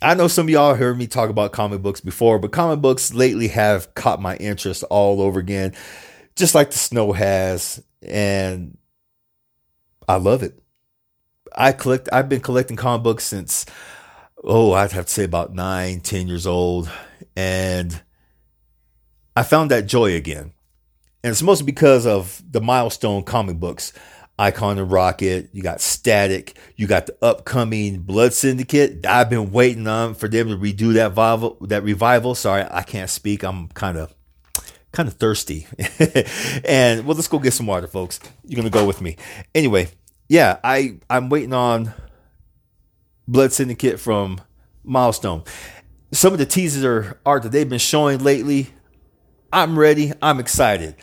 I 0.00 0.14
know 0.14 0.28
some 0.28 0.46
of 0.46 0.50
y'all 0.50 0.74
heard 0.74 0.96
me 0.96 1.06
talk 1.06 1.28
about 1.28 1.52
comic 1.52 1.82
books 1.82 2.00
before, 2.00 2.38
but 2.38 2.52
comic 2.52 2.80
books 2.80 3.12
lately 3.12 3.48
have 3.48 3.94
caught 3.94 4.22
my 4.22 4.36
interest 4.36 4.84
all 4.84 5.20
over 5.20 5.38
again, 5.38 5.74
just 6.34 6.54
like 6.54 6.70
the 6.70 6.78
snow 6.78 7.12
has. 7.12 7.82
And 8.02 8.76
I 10.08 10.16
love 10.16 10.42
it. 10.42 10.60
I 11.54 11.72
collect. 11.72 12.08
I've 12.12 12.28
been 12.28 12.40
collecting 12.40 12.76
comic 12.76 13.02
books 13.02 13.24
since 13.24 13.66
oh, 14.44 14.72
I'd 14.72 14.92
have 14.92 15.06
to 15.06 15.12
say 15.12 15.24
about 15.24 15.54
nine, 15.54 16.00
ten 16.00 16.28
years 16.28 16.46
old, 16.46 16.90
and 17.36 18.02
I 19.34 19.42
found 19.42 19.70
that 19.70 19.86
joy 19.86 20.14
again. 20.14 20.52
And 21.22 21.30
it's 21.30 21.42
mostly 21.42 21.64
because 21.64 22.06
of 22.06 22.42
the 22.48 22.60
milestone 22.60 23.24
comic 23.24 23.58
books. 23.58 23.92
Icon 24.36 24.80
and 24.80 24.90
Rocket, 24.90 25.50
you 25.52 25.62
got 25.62 25.80
Static, 25.80 26.58
you 26.74 26.88
got 26.88 27.06
the 27.06 27.16
upcoming 27.22 28.00
Blood 28.00 28.32
Syndicate. 28.32 29.06
I've 29.06 29.30
been 29.30 29.52
waiting 29.52 29.86
on 29.86 30.14
for 30.14 30.28
them 30.28 30.48
to 30.48 30.56
redo 30.56 30.92
that 30.94 31.10
revival. 31.10 31.56
That 31.60 31.84
revival. 31.84 32.34
Sorry, 32.34 32.66
I 32.68 32.82
can't 32.82 33.08
speak. 33.08 33.44
I'm 33.44 33.68
kind 33.68 33.96
of 33.96 34.12
kind 34.94 35.08
of 35.08 35.14
thirsty. 35.14 35.66
and 36.64 37.04
well, 37.04 37.14
let's 37.16 37.28
go 37.28 37.38
get 37.38 37.52
some 37.52 37.66
water, 37.66 37.86
folks. 37.86 38.20
You're 38.44 38.56
gonna 38.56 38.70
go 38.70 38.86
with 38.86 39.02
me. 39.02 39.16
Anyway, 39.54 39.88
yeah, 40.28 40.58
I 40.64 40.98
I'm 41.10 41.28
waiting 41.28 41.52
on 41.52 41.92
Blood 43.28 43.52
Syndicate 43.52 44.00
from 44.00 44.40
Milestone. 44.82 45.42
Some 46.12 46.32
of 46.32 46.38
the 46.38 46.46
teaser 46.46 47.20
art 47.26 47.42
that 47.42 47.52
they've 47.52 47.68
been 47.68 47.78
showing 47.78 48.20
lately, 48.20 48.68
I'm 49.52 49.78
ready. 49.78 50.12
I'm 50.22 50.38
excited. 50.38 50.94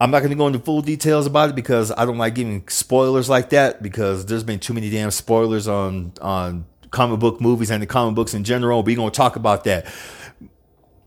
I'm 0.00 0.10
not 0.10 0.20
going 0.20 0.30
to 0.30 0.36
go 0.36 0.48
into 0.48 0.58
full 0.58 0.82
details 0.82 1.24
about 1.24 1.50
it 1.50 1.56
because 1.56 1.92
I 1.92 2.04
don't 2.04 2.18
like 2.18 2.34
giving 2.34 2.66
spoilers 2.68 3.28
like 3.28 3.50
that 3.50 3.80
because 3.80 4.26
there's 4.26 4.42
been 4.42 4.58
too 4.58 4.74
many 4.74 4.90
damn 4.90 5.12
spoilers 5.12 5.68
on 5.68 6.12
on 6.20 6.66
comic 6.90 7.20
book 7.20 7.40
movies 7.40 7.70
and 7.70 7.82
the 7.82 7.86
comic 7.86 8.14
books 8.14 8.34
in 8.34 8.44
general. 8.44 8.82
We're 8.82 8.96
going 8.96 9.10
to 9.10 9.16
talk 9.16 9.36
about 9.36 9.64
that. 9.64 9.86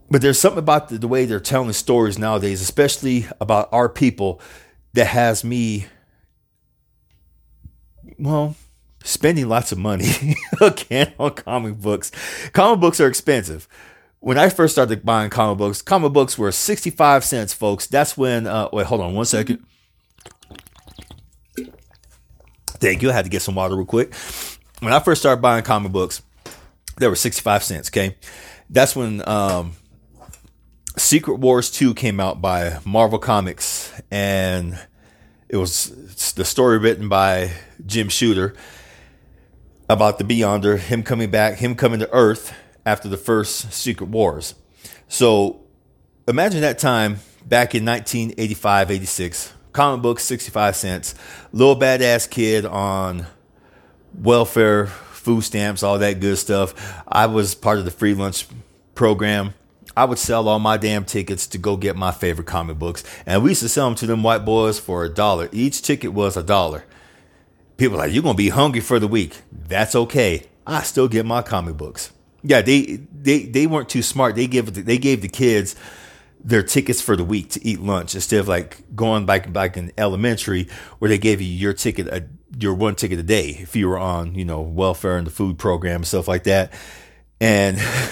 But 0.10 0.22
there's 0.22 0.40
something 0.40 0.60
about 0.60 0.90
the, 0.90 0.98
the 0.98 1.08
way 1.08 1.26
they're 1.26 1.40
telling 1.40 1.74
stories 1.74 2.18
nowadays, 2.18 2.62
especially 2.62 3.28
about 3.42 3.70
our 3.72 3.90
people, 3.90 4.42
that 4.94 5.08
has 5.08 5.44
me, 5.44 5.86
well, 8.18 8.56
spending 9.04 9.48
lots 9.50 9.72
of 9.72 9.78
money 9.78 10.36
again 10.62 11.14
on 11.20 11.32
comic 11.32 11.76
books. 11.76 12.12
Comic 12.54 12.80
books 12.80 13.00
are 13.00 13.08
expensive 13.08 13.68
when 14.20 14.38
I 14.38 14.50
first 14.50 14.74
started 14.74 15.06
buying 15.06 15.30
comic 15.30 15.58
books, 15.58 15.82
comic 15.82 16.12
books 16.12 16.38
were 16.38 16.52
65 16.52 17.24
cents, 17.24 17.54
folks. 17.54 17.88
That's 17.88 18.18
when, 18.18 18.48
uh, 18.48 18.70
wait, 18.74 18.86
hold 18.86 19.02
on 19.02 19.14
one 19.14 19.26
second. 19.26 19.66
Thank 22.66 23.02
you. 23.02 23.10
I 23.10 23.14
had 23.14 23.26
to 23.26 23.32
get 23.32 23.42
some 23.42 23.56
water 23.56 23.76
real 23.76 23.86
quick. 23.86 24.14
When 24.80 24.94
I 24.94 25.00
first 25.00 25.22
started 25.22 25.42
buying 25.42 25.64
comic 25.64 25.92
books, 25.92 26.22
they 26.98 27.08
were 27.08 27.16
65 27.16 27.64
cents, 27.64 27.90
okay? 27.90 28.18
That's 28.70 28.96
when 28.96 29.28
um, 29.28 29.74
Secret 30.98 31.36
Wars 31.36 31.70
2 31.70 31.94
came 31.94 32.20
out 32.20 32.42
by 32.42 32.80
Marvel 32.84 33.20
Comics, 33.20 33.94
and 34.10 34.80
it 35.48 35.58
was 35.58 36.34
the 36.34 36.44
story 36.44 36.80
written 36.80 37.08
by 37.08 37.52
Jim 37.86 38.10
Shooter 38.10 38.56
about 39.88 40.18
the 40.18 40.24
Beyonder, 40.24 40.80
him 40.80 41.04
coming 41.04 41.30
back, 41.30 41.60
him 41.60 41.76
coming 41.76 42.00
to 42.00 42.12
Earth 42.12 42.52
after 42.84 43.08
the 43.08 43.16
first 43.16 43.72
Secret 43.72 44.08
Wars. 44.08 44.56
So 45.08 45.62
imagine 46.28 46.62
that 46.62 46.80
time 46.80 47.20
back 47.46 47.76
in 47.76 47.86
1985, 47.86 48.90
86. 48.90 49.54
Comic 49.74 50.02
book, 50.02 50.20
65 50.20 50.76
cents. 50.76 51.14
Little 51.52 51.80
badass 51.80 52.28
kid 52.28 52.66
on 52.66 53.28
welfare, 54.16 54.88
food 54.88 55.42
stamps, 55.42 55.84
all 55.84 56.00
that 56.00 56.20
good 56.20 56.40
stuff. 56.40 56.74
I 57.08 57.28
was 57.28 57.54
part 57.54 57.78
of 57.78 57.86
the 57.86 57.92
free 57.92 58.16
lunch 58.16 58.48
program. 58.96 59.54
I 59.98 60.06
would 60.06 60.20
sell 60.20 60.48
all 60.48 60.60
my 60.60 60.78
damn 60.78 61.06
tickets 61.06 61.48
to 61.48 61.58
go 61.58 61.76
get 61.76 61.96
my 61.96 62.12
favorite 62.12 62.46
comic 62.46 62.78
books. 62.78 63.04
And 63.26 63.42
we 63.42 63.50
used 63.50 63.64
to 63.64 63.70
sell 63.70 63.88
them 63.88 63.96
to 63.96 64.06
them 64.06 64.22
white 64.22 64.46
boys 64.46 64.80
for 64.80 65.04
a 65.04 65.10
dollar. 65.10 65.50
Each 65.52 65.82
ticket 65.82 66.14
was 66.14 66.38
a 66.38 66.44
dollar. 66.44 66.86
People 67.78 67.98
like, 67.98 68.14
you're 68.14 68.22
going 68.22 68.36
to 68.36 68.38
be 68.38 68.50
hungry 68.50 68.80
for 68.80 69.00
the 69.00 69.08
week. 69.08 69.42
That's 69.52 69.96
okay. 69.96 70.46
I 70.68 70.84
still 70.84 71.08
get 71.08 71.26
my 71.26 71.42
comic 71.42 71.78
books. 71.78 72.12
Yeah, 72.44 72.62
they 72.62 73.00
they 73.12 73.46
they 73.46 73.66
weren't 73.66 73.90
too 73.90 74.04
smart. 74.04 74.36
They 74.36 74.46
gave 74.46 74.86
they 74.86 75.00
gave 75.00 75.22
the 75.22 75.28
kids 75.28 75.76
their 76.40 76.62
tickets 76.62 77.02
for 77.02 77.16
the 77.16 77.24
week 77.24 77.50
to 77.50 77.66
eat 77.66 77.80
lunch 77.80 78.14
instead 78.14 78.40
of 78.40 78.48
like 78.48 78.84
going 78.96 79.26
back 79.26 79.52
back 79.52 79.76
in 79.76 79.92
elementary 79.98 80.68
where 81.00 81.10
they 81.10 81.18
gave 81.18 81.42
you 81.42 81.48
your 81.48 81.74
ticket 81.74 82.08
a, 82.08 82.26
your 82.60 82.76
one 82.76 82.94
ticket 82.96 83.18
a 83.18 83.24
day 83.24 83.50
if 83.50 83.76
you 83.76 83.90
were 83.90 83.98
on 83.98 84.36
you 84.36 84.46
know 84.46 84.62
welfare 84.62 85.18
and 85.18 85.26
the 85.26 85.32
food 85.32 85.58
program 85.58 85.98
and 85.98 86.08
stuff 86.08 86.28
like 86.28 86.44
that. 86.44 86.72
And 87.40 87.78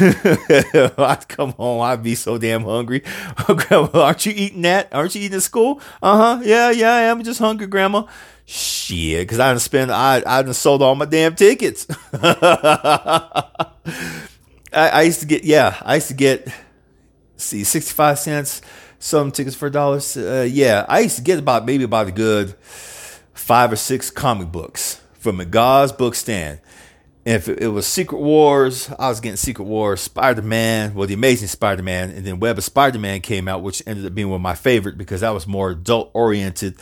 I'd 1.00 1.26
come 1.28 1.54
home, 1.54 1.82
I'd 1.82 2.04
be 2.04 2.14
so 2.14 2.38
damn 2.38 2.64
hungry. 2.64 3.00
Grandma, 3.48 3.90
aren't 3.94 4.26
you 4.26 4.34
eating 4.36 4.62
that? 4.62 4.90
Aren't 4.94 5.16
you 5.16 5.22
eating 5.22 5.38
at 5.38 5.42
school? 5.44 5.82
Uh 6.02 6.38
huh. 6.38 6.44
Yeah, 6.44 6.70
yeah, 6.70 6.92
I 6.94 7.02
am 7.02 7.24
just 7.24 7.40
hungry, 7.40 7.66
Grandma. 7.66 8.04
Shit, 8.46 9.22
because 9.22 9.40
I 9.40 9.50
done 9.50 9.60
spend, 9.60 9.92
I 9.92 10.22
I 10.26 10.44
done 10.44 10.54
sold 10.54 10.84
all 10.84 10.94
my 10.94 11.06
damn 11.06 11.36
tickets. 11.36 11.88
I, 12.14 13.56
I 14.72 15.02
used 15.02 15.22
to 15.22 15.26
get, 15.26 15.44
yeah, 15.44 15.82
I 15.82 15.96
used 15.96 16.10
to 16.10 16.14
get, 16.14 16.48
see, 17.38 17.64
sixty 17.64 17.94
five 17.94 18.20
cents, 18.20 18.62
some 19.00 19.32
tickets 19.32 19.56
for 19.56 19.72
dollars. 19.72 20.16
Uh, 20.16 20.48
yeah, 20.48 20.86
I 20.88 21.00
used 21.00 21.16
to 21.16 21.24
get 21.24 21.40
about 21.40 21.66
maybe 21.66 21.84
about 21.84 22.08
a 22.08 22.12
good 22.12 22.54
five 23.34 23.72
or 23.72 23.76
six 23.78 24.12
comic 24.12 24.52
books 24.52 25.02
from 25.14 25.42
a 25.42 25.46
McGaw's 25.46 25.92
book 25.92 26.14
stand. 26.14 26.60
If 27.26 27.50
it 27.50 27.70
was 27.70 27.88
Secret 27.88 28.20
Wars, 28.20 28.88
I 29.00 29.10
was 29.10 29.20
getting 29.20 29.36
Secret 29.36 29.66
Wars, 29.66 30.00
Spider 30.00 30.44
Man, 30.44 30.94
well, 30.94 31.08
The 31.08 31.16
Amazing 31.16 31.48
Spider 31.48 31.82
Man, 31.82 32.12
and 32.12 32.24
then 32.24 32.40
Web 32.40 32.60
of 32.60 32.64
Spider 32.64 33.00
Man 33.00 33.20
came 33.22 33.48
out, 33.48 33.64
which 33.64 33.82
ended 33.88 34.06
up 34.06 34.14
being 34.14 34.30
one 34.30 34.36
of 34.36 34.42
my 34.44 34.54
favorite 34.54 34.96
because 34.96 35.22
that 35.22 35.32
was 35.32 35.48
more 35.48 35.72
adult 35.72 36.12
oriented. 36.14 36.76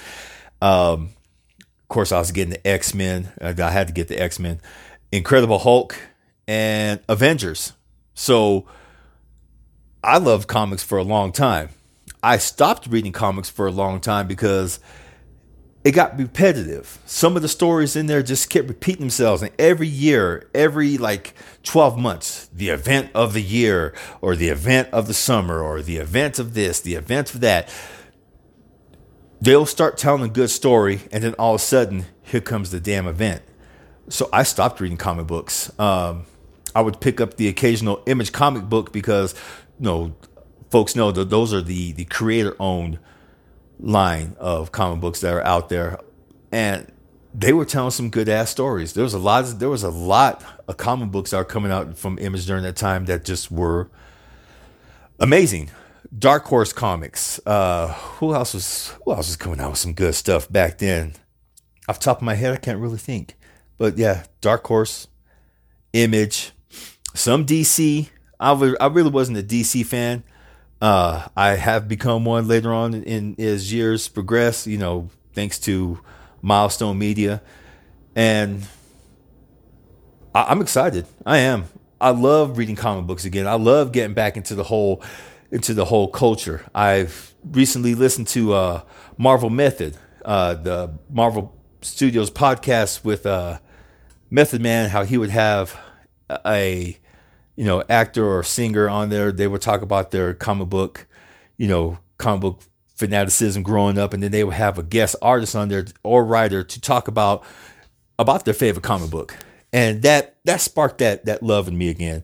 Um, 0.61 1.11
of 1.59 1.87
course, 1.87 2.11
I 2.11 2.19
was 2.19 2.33
getting 2.33 2.51
the 2.51 2.67
X 2.67 2.93
Men. 2.93 3.31
I 3.41 3.53
had 3.53 3.87
to 3.87 3.93
get 3.93 4.09
the 4.09 4.21
X 4.21 4.37
Men, 4.37 4.59
Incredible 5.13 5.59
Hulk, 5.59 5.95
and 6.45 6.99
Avengers. 7.07 7.71
So 8.13 8.67
I 10.03 10.17
loved 10.17 10.49
comics 10.49 10.83
for 10.83 10.97
a 10.97 11.03
long 11.03 11.31
time. 11.31 11.69
I 12.21 12.37
stopped 12.37 12.87
reading 12.87 13.13
comics 13.13 13.49
for 13.49 13.65
a 13.65 13.71
long 13.71 14.01
time 14.01 14.27
because 14.27 14.79
it 15.83 15.91
got 15.91 16.17
repetitive. 16.17 16.99
Some 17.05 17.35
of 17.35 17.41
the 17.41 17.47
stories 17.47 17.95
in 17.95 18.05
there 18.05 18.23
just 18.23 18.49
kept 18.49 18.69
repeating 18.69 19.01
themselves. 19.01 19.41
And 19.41 19.51
every 19.59 19.87
year, 19.87 20.49
every 20.53 20.97
like 20.97 21.33
12 21.63 21.97
months, 21.97 22.49
the 22.53 22.69
event 22.69 23.11
of 23.13 23.33
the 23.33 23.41
year, 23.41 23.93
or 24.21 24.35
the 24.35 24.49
event 24.49 24.89
of 24.91 25.07
the 25.07 25.13
summer, 25.13 25.61
or 25.61 25.81
the 25.81 25.97
event 25.97 26.39
of 26.39 26.53
this, 26.53 26.79
the 26.79 26.95
event 26.95 27.33
of 27.35 27.41
that 27.41 27.69
they'll 29.43 29.65
start 29.65 29.97
telling 29.97 30.23
a 30.23 30.29
good 30.29 30.49
story, 30.49 31.01
and 31.11 31.21
then 31.21 31.33
all 31.33 31.55
of 31.55 31.61
a 31.61 31.63
sudden, 31.63 32.05
here 32.21 32.39
comes 32.39 32.71
the 32.71 32.79
damn 32.79 33.07
event. 33.07 33.41
So 34.07 34.29
I 34.31 34.43
stopped 34.43 34.79
reading 34.79 34.97
comic 34.97 35.27
books. 35.27 35.77
Um, 35.77 36.25
I 36.73 36.81
would 36.81 37.01
pick 37.01 37.19
up 37.19 37.35
the 37.35 37.49
occasional 37.49 38.01
image 38.05 38.31
comic 38.31 38.63
book 38.63 38.93
because, 38.93 39.35
you 39.79 39.85
know, 39.85 40.15
folks 40.69 40.95
know 40.95 41.11
that 41.11 41.29
those 41.29 41.53
are 41.53 41.61
the 41.61 41.91
the 41.91 42.05
creator 42.05 42.55
owned 42.59 42.99
line 43.79 44.35
of 44.39 44.71
comic 44.71 45.01
books 45.01 45.21
that 45.21 45.33
are 45.33 45.43
out 45.43 45.69
there, 45.69 45.99
and 46.51 46.91
they 47.33 47.53
were 47.53 47.65
telling 47.65 47.91
some 47.91 48.09
good 48.09 48.29
ass 48.29 48.49
stories. 48.49 48.93
There 48.93 49.03
was 49.03 49.13
a 49.13 49.19
lot. 49.19 49.43
Of, 49.45 49.59
there 49.59 49.69
was 49.69 49.83
a 49.83 49.89
lot 49.89 50.43
of 50.67 50.77
comic 50.77 51.11
books 51.11 51.31
that 51.31 51.37
are 51.37 51.45
coming 51.45 51.71
out 51.71 51.97
from 51.97 52.19
Image 52.19 52.45
during 52.45 52.63
that 52.63 52.75
time 52.75 53.05
that 53.05 53.25
just 53.25 53.51
were 53.51 53.89
amazing. 55.19 55.71
Dark 56.17 56.45
Horse 56.45 56.73
Comics. 56.73 57.39
Uh, 57.45 57.87
who 57.87 58.33
else 58.33 58.53
was 58.53 58.93
who 59.03 59.11
else 59.11 59.27
was 59.27 59.35
coming 59.35 59.59
out 59.59 59.71
with 59.71 59.79
some 59.79 59.93
good 59.93 60.15
stuff 60.15 60.51
back 60.51 60.77
then? 60.77 61.13
Off 61.89 61.99
the 61.99 62.05
top 62.05 62.17
of 62.17 62.23
my 62.23 62.35
head, 62.35 62.53
I 62.53 62.57
can't 62.57 62.79
really 62.79 62.97
think. 62.97 63.35
But 63.77 63.97
yeah, 63.97 64.23
Dark 64.39 64.65
Horse, 64.67 65.07
Image, 65.93 66.51
some 67.13 67.45
DC. 67.45 68.09
I, 68.39 68.51
was, 68.51 68.75
I 68.79 68.87
really 68.87 69.09
wasn't 69.09 69.37
a 69.37 69.43
DC 69.43 69.85
fan. 69.85 70.23
Uh, 70.83 71.25
I 71.37 71.51
have 71.51 71.87
become 71.87 72.25
one 72.25 72.45
later 72.49 72.73
on 72.73 72.93
in, 72.93 73.39
as 73.39 73.71
years 73.71 74.09
progress. 74.09 74.67
You 74.67 74.77
know, 74.77 75.09
thanks 75.31 75.57
to 75.59 76.01
Milestone 76.41 76.99
Media, 76.99 77.41
and 78.17 78.67
I, 80.35 80.43
I'm 80.43 80.59
excited. 80.59 81.05
I 81.25 81.37
am. 81.37 81.67
I 82.01 82.09
love 82.09 82.57
reading 82.57 82.75
comic 82.75 83.07
books 83.07 83.23
again. 83.23 83.47
I 83.47 83.53
love 83.53 83.93
getting 83.93 84.13
back 84.13 84.35
into 84.35 84.55
the 84.55 84.63
whole 84.63 85.01
into 85.51 85.73
the 85.73 85.85
whole 85.85 86.09
culture. 86.09 86.65
I've 86.75 87.33
recently 87.49 87.95
listened 87.95 88.27
to 88.29 88.51
uh, 88.51 88.81
Marvel 89.17 89.49
Method, 89.49 89.95
uh, 90.25 90.55
the 90.55 90.99
Marvel 91.09 91.55
Studios 91.81 92.29
podcast 92.29 93.05
with 93.05 93.25
uh, 93.25 93.59
Method 94.29 94.61
Man, 94.61 94.89
how 94.89 95.05
he 95.05 95.17
would 95.17 95.29
have 95.29 95.79
a 96.45 96.99
you 97.55 97.65
know 97.65 97.83
actor 97.89 98.25
or 98.25 98.43
singer 98.43 98.89
on 98.89 99.09
there. 99.09 99.31
They 99.31 99.47
would 99.47 99.61
talk 99.61 99.81
about 99.81 100.11
their 100.11 100.33
comic 100.33 100.69
book, 100.69 101.07
you 101.57 101.67
know, 101.67 101.99
comic 102.17 102.41
book 102.41 102.61
fanaticism 102.95 103.63
growing 103.63 103.97
up, 103.97 104.13
and 104.13 104.23
then 104.23 104.31
they 104.31 104.43
would 104.43 104.53
have 104.53 104.77
a 104.77 104.83
guest 104.83 105.15
artist 105.21 105.55
on 105.55 105.69
there 105.69 105.85
or 106.03 106.23
writer 106.23 106.63
to 106.63 106.81
talk 106.81 107.07
about 107.07 107.43
about 108.19 108.45
their 108.45 108.53
favorite 108.53 108.83
comic 108.83 109.09
book, 109.09 109.35
and 109.71 110.01
that 110.03 110.37
that 110.45 110.61
sparked 110.61 110.99
that 110.99 111.25
that 111.25 111.43
love 111.43 111.67
in 111.67 111.77
me 111.77 111.89
again. 111.89 112.23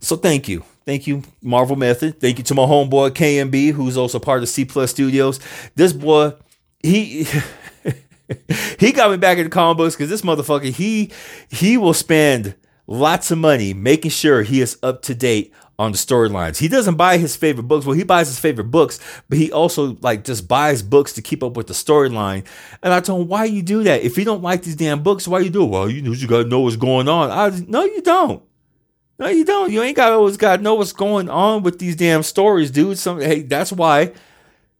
So 0.00 0.16
thank 0.16 0.48
you. 0.48 0.64
Thank 0.86 1.06
you, 1.06 1.22
Marvel 1.42 1.76
Method. 1.76 2.20
Thank 2.20 2.38
you 2.38 2.44
to 2.44 2.54
my 2.54 2.62
homeboy 2.62 3.10
KMB, 3.10 3.72
who's 3.72 3.96
also 3.96 4.18
part 4.18 4.42
of 4.42 4.48
C 4.48 4.64
Plus 4.64 4.90
Studios. 4.90 5.38
This 5.76 5.92
boy, 5.92 6.32
he 6.82 7.26
he 8.78 8.92
got 8.92 9.10
me 9.10 9.16
back 9.16 9.38
into 9.38 9.50
comic 9.50 9.76
books 9.76 9.94
because 9.94 10.08
this 10.10 10.22
motherfucker, 10.22 10.72
he 10.72 11.10
he 11.50 11.76
will 11.76 11.94
spend 11.94 12.54
lots 12.90 13.30
of 13.30 13.38
money 13.38 13.72
making 13.72 14.10
sure 14.10 14.42
he 14.42 14.60
is 14.60 14.76
up 14.82 15.00
to 15.02 15.14
date 15.14 15.54
on 15.78 15.92
the 15.92 15.98
storylines. 15.98 16.58
He 16.58 16.68
doesn't 16.68 16.96
buy 16.96 17.16
his 17.16 17.36
favorite 17.36 17.62
books. 17.62 17.86
Well, 17.86 17.96
he 17.96 18.02
buys 18.02 18.28
his 18.28 18.38
favorite 18.38 18.70
books, 18.70 19.00
but 19.30 19.38
he 19.38 19.50
also 19.50 19.96
like 20.02 20.24
just 20.24 20.46
buys 20.46 20.82
books 20.82 21.14
to 21.14 21.22
keep 21.22 21.42
up 21.42 21.56
with 21.56 21.68
the 21.68 21.72
storyline. 21.72 22.44
And 22.82 22.92
I 22.92 23.00
told 23.00 23.22
him, 23.22 23.28
why 23.28 23.46
you 23.46 23.62
do 23.62 23.82
that? 23.84 24.02
If 24.02 24.18
you 24.18 24.26
don't 24.26 24.42
like 24.42 24.62
these 24.62 24.76
damn 24.76 25.02
books, 25.02 25.26
why 25.26 25.38
you 25.38 25.48
do 25.48 25.64
it? 25.64 25.70
Well, 25.70 25.88
you 25.88 26.02
know, 26.02 26.12
you 26.12 26.26
gotta 26.28 26.48
know 26.48 26.60
what's 26.60 26.76
going 26.76 27.08
on. 27.08 27.30
I 27.30 27.58
no, 27.66 27.84
you 27.84 28.02
don't. 28.02 28.42
No, 29.18 29.28
you 29.28 29.44
don't. 29.44 29.70
You 29.70 29.82
ain't 29.82 29.96
got 29.96 30.12
always 30.12 30.38
got 30.38 30.56
to 30.56 30.62
know 30.62 30.74
what's 30.74 30.94
going 30.94 31.28
on 31.28 31.62
with 31.62 31.78
these 31.78 31.94
damn 31.94 32.22
stories, 32.22 32.70
dude. 32.70 32.98
Some 32.98 33.20
hey, 33.20 33.42
that's 33.42 33.70
why, 33.70 34.12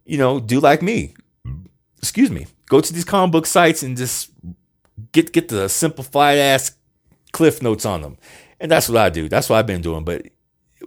you 0.06 0.16
know, 0.16 0.40
do 0.40 0.60
like 0.60 0.80
me. 0.80 1.14
Excuse 1.98 2.30
me. 2.30 2.46
Go 2.66 2.80
to 2.80 2.92
these 2.92 3.04
comic 3.04 3.32
book 3.32 3.44
sites 3.44 3.82
and 3.82 3.98
just 3.98 4.30
get 5.12 5.32
get 5.32 5.48
the 5.48 5.68
simplified 5.68 6.38
ass 6.38 6.72
cliff 7.32 7.62
notes 7.62 7.84
on 7.84 8.02
them. 8.02 8.18
And 8.60 8.70
that's 8.70 8.88
what 8.88 8.98
I 8.98 9.10
do. 9.10 9.28
That's 9.28 9.48
what 9.48 9.58
I've 9.58 9.66
been 9.66 9.80
doing. 9.80 10.04
But 10.04 10.26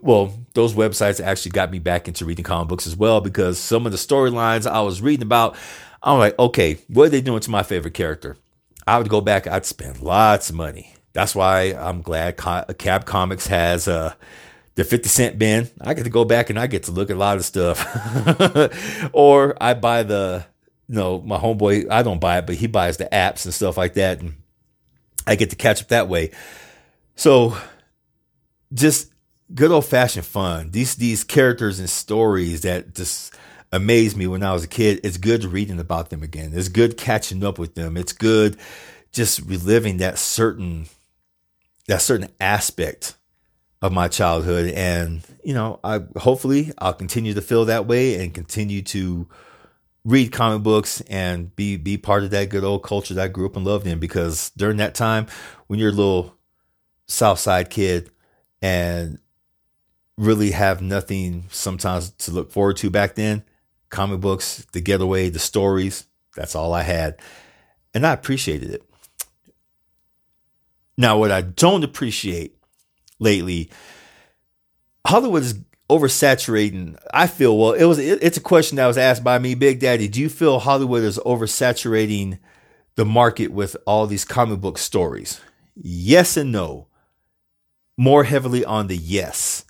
well, 0.02 0.34
those 0.54 0.74
websites 0.74 1.24
actually 1.24 1.52
got 1.52 1.72
me 1.72 1.80
back 1.80 2.08
into 2.08 2.26
reading 2.26 2.44
comic 2.44 2.68
books 2.68 2.88
as 2.88 2.96
well 2.96 3.22
because 3.22 3.58
some 3.58 3.86
of 3.86 3.92
the 3.92 3.98
storylines 3.98 4.70
I 4.70 4.82
was 4.82 5.02
reading 5.02 5.24
about, 5.24 5.56
I'm 6.02 6.20
like, 6.20 6.38
okay, 6.38 6.78
what 6.88 7.06
are 7.06 7.10
they 7.10 7.22
doing 7.22 7.40
to 7.42 7.52
my 7.52 7.64
favorite 7.64 7.94
character? 7.94 8.38
I 8.86 8.98
would 8.98 9.10
go 9.10 9.22
back, 9.22 9.48
I'd 9.48 9.66
spend 9.66 10.02
lots 10.02 10.50
of 10.50 10.56
money. 10.56 10.94
That's 11.14 11.36
why 11.36 11.74
I'm 11.74 12.02
glad 12.02 12.38
Cab 12.78 13.06
Comics 13.06 13.48
has 13.48 13.88
uh, 13.88 14.14
the 14.76 14.84
50 14.84 15.08
cent 15.08 15.40
bin. 15.40 15.70
I 15.80 15.94
get 15.94 16.04
to 16.04 16.10
go 16.10 16.26
back 16.26 16.50
and 16.50 16.60
I 16.60 16.68
get 16.68 16.84
to 16.84 16.92
look 16.92 17.10
at 17.10 17.16
a 17.16 17.20
lot 17.20 17.38
of 17.38 17.46
stuff. 17.46 17.86
or 19.14 19.56
I 19.62 19.76
buy 19.76 20.04
the, 20.04 20.46
you 20.90 20.96
know, 20.96 21.22
my 21.22 21.38
homeboy, 21.38 21.90
I 21.90 22.02
don't 22.02 22.20
buy 22.20 22.40
it, 22.40 22.48
but 22.48 22.56
he 22.56 22.68
buys 22.68 22.98
the 22.98 23.06
apps 23.06 23.46
and 23.46 23.54
stuff 23.54 23.78
like 23.78 23.94
that. 23.94 24.22
And 24.22 24.34
I 25.25 25.36
get 25.36 25.50
to 25.51 25.56
catch 25.56 25.82
up 25.82 25.89
that 25.89 26.10
way. 26.10 26.32
So 27.15 27.58
just 28.74 29.12
good 29.53 29.72
old 29.72 29.86
fashioned 29.86 30.25
fun. 30.25 30.72
These 30.72 30.96
these 30.96 31.24
characters 31.24 31.80
and 31.80 31.89
stories 31.89 32.62
that 32.62 32.96
just 32.96 33.36
amazed 33.72 34.18
me 34.18 34.27
when 34.27 34.44
I 34.44 34.53
was 34.53 34.63
a 34.63 34.68
kid. 34.68 35.00
It's 35.03 35.18
good 35.18 35.46
reading 35.46 35.80
about 35.80 36.10
them 36.10 36.24
again. 36.24 36.51
It's 36.53 36.70
good 36.70 36.98
catching 36.98 37.44
up 37.44 37.58
with 37.58 37.75
them. 37.75 37.98
It's 37.98 38.13
good 38.13 38.58
just 39.13 39.42
reliving 39.42 39.98
that 39.98 40.18
certain 40.18 40.88
that 41.88 42.01
certain 42.01 42.30
aspect 42.39 43.15
of 43.82 43.92
my 43.92 44.08
childhood 44.08 44.74
and 44.74 45.22
you 45.44 45.53
know 45.53 45.80
i 45.84 46.00
hopefully 46.18 46.72
i'll 46.80 46.94
continue 46.94 47.34
to 47.34 47.42
feel 47.42 47.65
that 47.65 47.86
way 47.86 48.22
and 48.22 48.34
continue 48.34 48.82
to 48.82 49.27
read 50.05 50.31
comic 50.31 50.63
books 50.63 51.01
and 51.01 51.55
be 51.55 51.77
be 51.77 51.98
part 51.98 52.24
of 52.24 52.29
that 52.31 52.50
good 52.50 52.63
old 52.63 52.83
culture 52.83 53.13
that 53.13 53.24
i 53.24 53.27
grew 53.27 53.45
up 53.45 53.55
and 53.55 53.65
loved 53.65 53.88
in 53.88 54.00
because 54.00 54.50
during 54.57 54.77
that 54.77 54.93
time 54.93 55.25
when 55.67 55.79
you're 55.79 55.89
a 55.89 55.93
little 55.93 56.36
south 57.07 57.39
side 57.39 57.69
kid 57.69 58.10
and 58.62 59.19
really 60.17 60.51
have 60.51 60.81
nothing 60.81 61.45
sometimes 61.50 62.12
to 62.12 62.31
look 62.31 62.51
forward 62.51 62.77
to 62.77 62.89
back 62.89 63.15
then. 63.15 63.43
Comic 63.89 64.19
books, 64.19 64.65
the 64.72 64.81
getaway, 64.81 65.29
the 65.29 65.39
stories, 65.39 66.07
that's 66.36 66.55
all 66.55 66.74
I 66.74 66.83
had. 66.83 67.19
And 67.93 68.05
I 68.05 68.13
appreciated 68.13 68.72
it. 68.72 68.83
Now, 70.98 71.17
what 71.17 71.31
I 71.31 71.41
don't 71.41 71.83
appreciate 71.83 72.55
lately, 73.19 73.69
Hollywood 75.05 75.43
is 75.43 75.60
oversaturating. 75.90 76.98
I 77.13 77.28
feel, 77.28 77.58
well, 77.58 77.74
it 77.74 77.86
was 77.86 78.00
it's 78.00 78.38
a 78.38 78.42
question 78.42 78.78
that 78.78 78.88
was 78.88 78.98
asked 78.98 79.24
by 79.24 79.40
me, 79.40 79.56
Big 79.56 79.80
Daddy. 79.80 80.08
Do 80.08 80.22
you 80.22 80.30
feel 80.30 80.60
Hollywood 80.60 81.04
is 81.04 81.20
oversaturating 81.20 82.40
the 82.96 83.06
market 83.06 83.52
with 83.52 83.75
all 83.86 84.08
these 84.08 84.25
comic 84.25 84.62
book 84.62 84.78
stories? 84.78 85.42
Yes 85.75 86.38
and 86.38 86.52
no. 86.52 86.88
More 87.98 88.24
heavily 88.24 88.66
on 88.66 88.88
the 88.88 88.98
yes. 88.98 89.66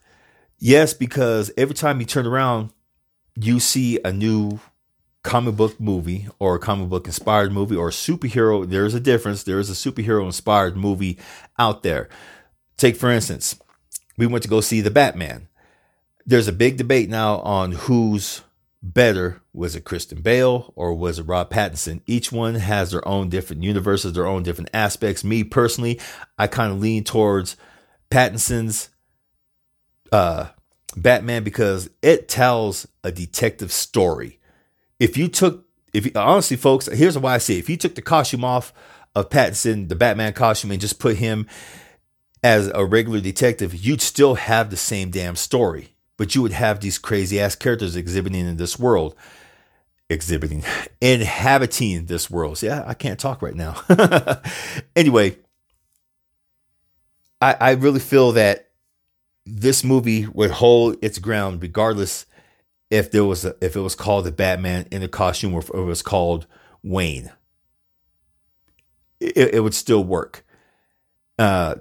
Yes, 0.60 0.94
because 0.94 1.52
every 1.58 1.76
time 1.76 2.00
you 2.00 2.06
turn 2.06 2.26
around, 2.26 2.72
you 3.36 3.60
see 3.60 4.00
a 4.06 4.14
new 4.14 4.60
comic 5.24 5.56
book 5.56 5.80
movie 5.80 6.28
or 6.40 6.56
a 6.56 6.60
comic 6.60 6.90
book 6.90 7.06
inspired 7.06 7.52
movie 7.52 7.76
or 7.76 7.88
a 7.88 7.92
superhero. 7.92 8.70
There's 8.70 8.94
a 8.94 9.00
difference. 9.00 9.44
There 9.44 9.60
is 9.60 9.70
a 9.70 9.74
superhero 9.74 10.26
inspired 10.26 10.78
movie 10.78 11.18
out 11.58 11.84
there. 11.84 12.08
Take, 12.78 12.96
for 12.96 13.10
instance, 13.10 13.60
we 14.18 14.28
went 14.28 14.44
to 14.44 14.50
go 14.50 14.62
see 14.62 14.82
The 14.82 14.92
Batman. 14.92 15.48
There's 16.26 16.48
a 16.48 16.54
big 16.54 16.78
debate 16.78 17.10
now 17.10 17.40
on 17.40 17.74
who's 17.74 18.42
better. 18.82 19.42
Was 19.54 19.76
it 19.76 19.86
Christian 19.86 20.22
Bale 20.22 20.72
or 20.76 20.94
was 20.94 21.20
it 21.20 21.24
Rob 21.24 21.50
Pattinson? 21.50 22.02
Each 22.06 22.32
one 22.32 22.56
has 22.56 22.92
their 22.92 23.08
own 23.08 23.30
different 23.30 23.64
universes, 23.64 24.14
their 24.14 24.28
own 24.28 24.44
different 24.44 24.70
aspects. 24.74 25.24
Me 25.24 25.44
personally, 25.44 26.00
I 26.38 26.48
kind 26.48 26.72
of 26.72 26.82
lean 26.82 27.04
towards 27.04 27.56
Pattinson's 28.10 28.90
uh, 30.12 30.48
Batman 30.96 31.44
because 31.44 31.90
it 32.02 32.28
tells 32.28 32.88
a 33.04 33.12
detective 33.12 33.72
story. 33.72 34.40
If 35.00 35.18
you 35.18 35.28
took, 35.28 35.66
if 35.94 36.06
you, 36.06 36.12
honestly, 36.16 36.58
folks, 36.58 36.88
here's 36.88 37.18
why 37.18 37.36
I 37.36 37.38
say: 37.40 37.58
if 37.58 37.70
you 37.70 37.78
took 37.78 37.96
the 37.96 38.02
costume 38.02 38.44
off 38.44 38.74
of 39.16 39.30
Pattinson, 39.30 39.90
the 39.90 39.96
Batman 39.96 40.34
costume, 40.34 40.72
and 40.72 40.82
just 40.82 41.00
put 41.00 41.18
him 41.18 41.48
as 42.44 42.68
a 42.74 42.86
regular 42.86 43.20
detective, 43.20 43.74
you'd 43.74 44.02
still 44.02 44.36
have 44.36 44.70
the 44.70 44.78
same 44.78 45.10
damn 45.10 45.36
story, 45.36 45.96
but 46.18 46.36
you 46.36 46.42
would 46.42 46.52
have 46.52 46.80
these 46.80 46.98
crazy 46.98 47.40
ass 47.40 47.56
characters 47.56 47.96
exhibiting 47.96 48.48
in 48.48 48.58
this 48.58 48.78
world, 48.78 49.16
exhibiting, 50.10 50.64
inhabiting 51.02 52.06
this 52.06 52.30
world. 52.30 52.58
See, 52.58 52.70
I, 52.70 52.94
can't 52.94 53.20
talk 53.20 53.42
right 53.42 53.56
now. 53.56 53.82
anyway, 54.96 55.38
I, 57.42 57.56
I 57.60 57.72
really 57.72 58.00
feel 58.00 58.32
that 58.34 58.70
this 59.46 59.84
movie 59.84 60.28
would 60.28 60.52
hold 60.52 60.98
its 61.02 61.20
ground 61.20 61.62
regardless 61.62 62.26
if 62.90 63.12
there 63.12 63.26
was 63.26 63.44
a, 63.44 63.56
if 63.60 63.76
it 63.76 63.82
was 63.82 63.96
called 63.96 64.26
the 64.26 64.32
Batman 64.32 64.88
in 64.92 65.04
a 65.04 65.08
costume 65.08 65.54
or 65.54 65.62
if 65.62 65.70
it 65.70 65.82
was 65.82 66.02
called 66.02 66.46
Wayne. 66.84 67.32
It, 69.20 69.56
it 69.56 69.64
would 69.64 69.74
still 69.74 70.04
work. 70.04 70.46
Uh, 71.40 71.76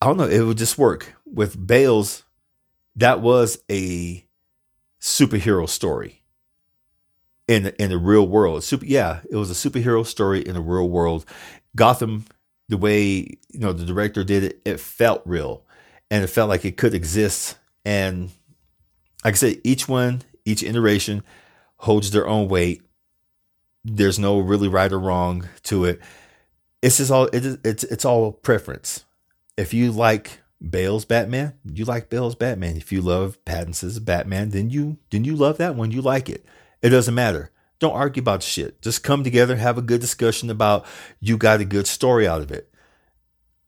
I 0.00 0.06
don't 0.06 0.16
know. 0.16 0.28
It 0.28 0.40
would 0.40 0.58
just 0.58 0.78
work 0.78 1.14
with 1.24 1.64
Bale's. 1.64 2.24
That 2.96 3.20
was 3.20 3.58
a 3.70 4.24
superhero 5.00 5.68
story 5.68 6.22
in 7.48 7.66
in 7.78 7.90
the 7.90 7.98
real 7.98 8.26
world. 8.26 8.64
Super, 8.64 8.84
yeah, 8.84 9.20
it 9.30 9.36
was 9.36 9.50
a 9.50 9.68
superhero 9.68 10.06
story 10.06 10.40
in 10.40 10.54
the 10.54 10.60
real 10.60 10.88
world. 10.88 11.24
Gotham, 11.74 12.26
the 12.68 12.76
way 12.76 13.04
you 13.50 13.58
know 13.58 13.72
the 13.72 13.84
director 13.84 14.24
did 14.24 14.44
it, 14.44 14.60
it 14.64 14.80
felt 14.80 15.22
real 15.24 15.64
and 16.10 16.22
it 16.22 16.28
felt 16.28 16.48
like 16.48 16.64
it 16.64 16.76
could 16.76 16.94
exist. 16.94 17.56
And 17.84 18.30
like 19.24 19.34
I 19.34 19.36
said, 19.36 19.60
each 19.64 19.88
one, 19.88 20.22
each 20.44 20.62
iteration 20.62 21.22
holds 21.78 22.10
their 22.10 22.28
own 22.28 22.48
weight. 22.48 22.82
There's 23.84 24.18
no 24.18 24.38
really 24.38 24.68
right 24.68 24.92
or 24.92 25.00
wrong 25.00 25.48
to 25.64 25.86
it. 25.86 26.00
It's 26.82 26.98
just 26.98 27.10
all 27.10 27.26
it, 27.26 27.58
it's 27.64 27.84
it's 27.84 28.04
all 28.04 28.32
preference. 28.32 29.04
If 29.56 29.72
you 29.74 29.90
like 29.90 30.41
Bale's 30.70 31.04
Batman, 31.04 31.54
you 31.64 31.84
like 31.84 32.08
Bale's 32.08 32.34
Batman. 32.34 32.76
If 32.76 32.92
you 32.92 33.00
love 33.00 33.42
Pattinson's 33.44 33.98
Batman, 33.98 34.50
then 34.50 34.70
you 34.70 34.98
then 35.10 35.24
you 35.24 35.34
love 35.34 35.58
that 35.58 35.74
one. 35.74 35.90
You 35.90 36.02
like 36.02 36.28
it. 36.28 36.44
It 36.82 36.90
doesn't 36.90 37.14
matter. 37.14 37.50
Don't 37.78 37.94
argue 37.94 38.20
about 38.20 38.44
shit. 38.44 38.80
Just 38.80 39.02
come 39.02 39.24
together, 39.24 39.56
have 39.56 39.76
a 39.76 39.82
good 39.82 40.00
discussion 40.00 40.50
about 40.50 40.86
you 41.20 41.36
got 41.36 41.60
a 41.60 41.64
good 41.64 41.88
story 41.88 42.28
out 42.28 42.40
of 42.40 42.52
it. 42.52 42.72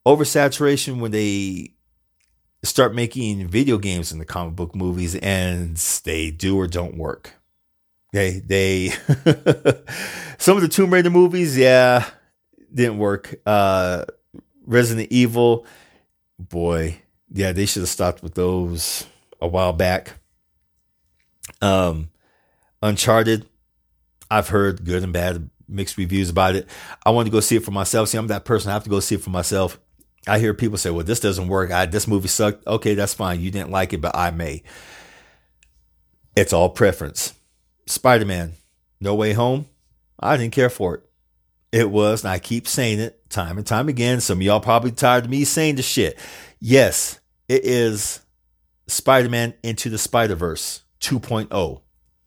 Oversaturation 0.07 1.01
when 1.01 1.11
they 1.11 1.75
start 2.63 2.95
making 2.95 3.49
video 3.49 3.77
games 3.77 4.13
in 4.13 4.19
the 4.19 4.25
comic 4.25 4.55
book 4.55 4.75
movies 4.75 5.17
and 5.17 5.77
they 6.05 6.31
do 6.31 6.57
or 6.57 6.69
don't 6.69 6.97
work. 6.97 7.33
Okay, 8.15 8.39
they 8.39 8.89
some 10.39 10.57
of 10.57 10.63
the 10.63 10.69
Tomb 10.71 10.93
Raider 10.93 11.11
movies, 11.11 11.59
yeah, 11.59 12.09
didn't 12.73 12.99
work. 12.99 13.35
Uh 13.45 14.05
Resident 14.67 15.09
Evil, 15.11 15.67
boy, 16.39 17.01
yeah, 17.31 17.53
they 17.53 17.67
should 17.67 17.83
have 17.83 17.89
stopped 17.89 18.23
with 18.23 18.35
those 18.35 19.07
a 19.41 19.47
while 19.47 19.73
back. 19.73 20.15
Um 21.61 22.11
Uncharted, 22.83 23.47
I've 24.31 24.49
heard 24.49 24.85
good 24.85 25.03
and 25.03 25.13
bad 25.13 25.49
mixed 25.69 25.97
reviews 25.97 26.29
about 26.29 26.55
it. 26.55 26.69
I 27.05 27.11
want 27.11 27.27
to 27.27 27.33
go 27.33 27.41
see 27.41 27.57
it 27.57 27.65
for 27.65 27.71
myself. 27.71 28.09
See, 28.09 28.19
I'm 28.19 28.27
that 28.27 28.45
person. 28.45 28.71
I 28.71 28.75
have 28.75 28.85
to 28.85 28.91
go 28.91 29.01
see 29.01 29.15
it 29.15 29.23
for 29.23 29.31
myself. 29.31 29.81
I 30.27 30.39
hear 30.39 30.55
people 30.55 30.79
say, 30.79 30.91
well, 30.91 31.05
this 31.05 31.21
doesn't 31.21 31.49
work. 31.49 31.71
I, 31.71 31.87
this 31.87 32.07
movie 32.07 32.29
sucked. 32.29 32.67
Okay, 32.67 32.95
that's 32.95 33.15
fine. 33.15 33.41
You 33.41 33.51
didn't 33.51 33.71
like 33.71 33.93
it, 33.93 34.01
but 34.01 34.17
I 34.17 34.31
may. 34.31 34.63
It's 36.37 36.53
all 36.53 36.71
preference. 36.71 37.35
Spider 37.87 38.25
Man, 38.25 38.55
No 39.01 39.15
Way 39.15 39.35
Home, 39.35 39.67
I 40.19 40.37
didn't 40.37 40.55
care 40.55 40.71
for 40.71 40.97
it. 40.97 41.03
It 41.73 41.91
was, 41.91 42.25
and 42.25 42.31
I 42.31 42.39
keep 42.39 42.67
saying 42.67 43.01
it 43.01 43.21
time 43.35 43.59
and 43.59 43.67
time 43.67 43.89
again. 43.89 44.21
Some 44.21 44.41
y'all 44.41 44.61
probably 44.61 44.93
tired 44.93 45.25
of 45.25 45.31
me 45.31 45.45
saying 45.45 45.77
the 45.77 45.83
shit. 45.83 46.19
Yes, 46.61 47.21
it 47.49 47.65
is 47.65 48.21
Spider 48.87 49.29
Man 49.29 49.55
Into 49.63 49.91
the 49.91 49.99
Spider 49.99 50.35
Verse 50.35 50.83
2.0. 51.01 51.81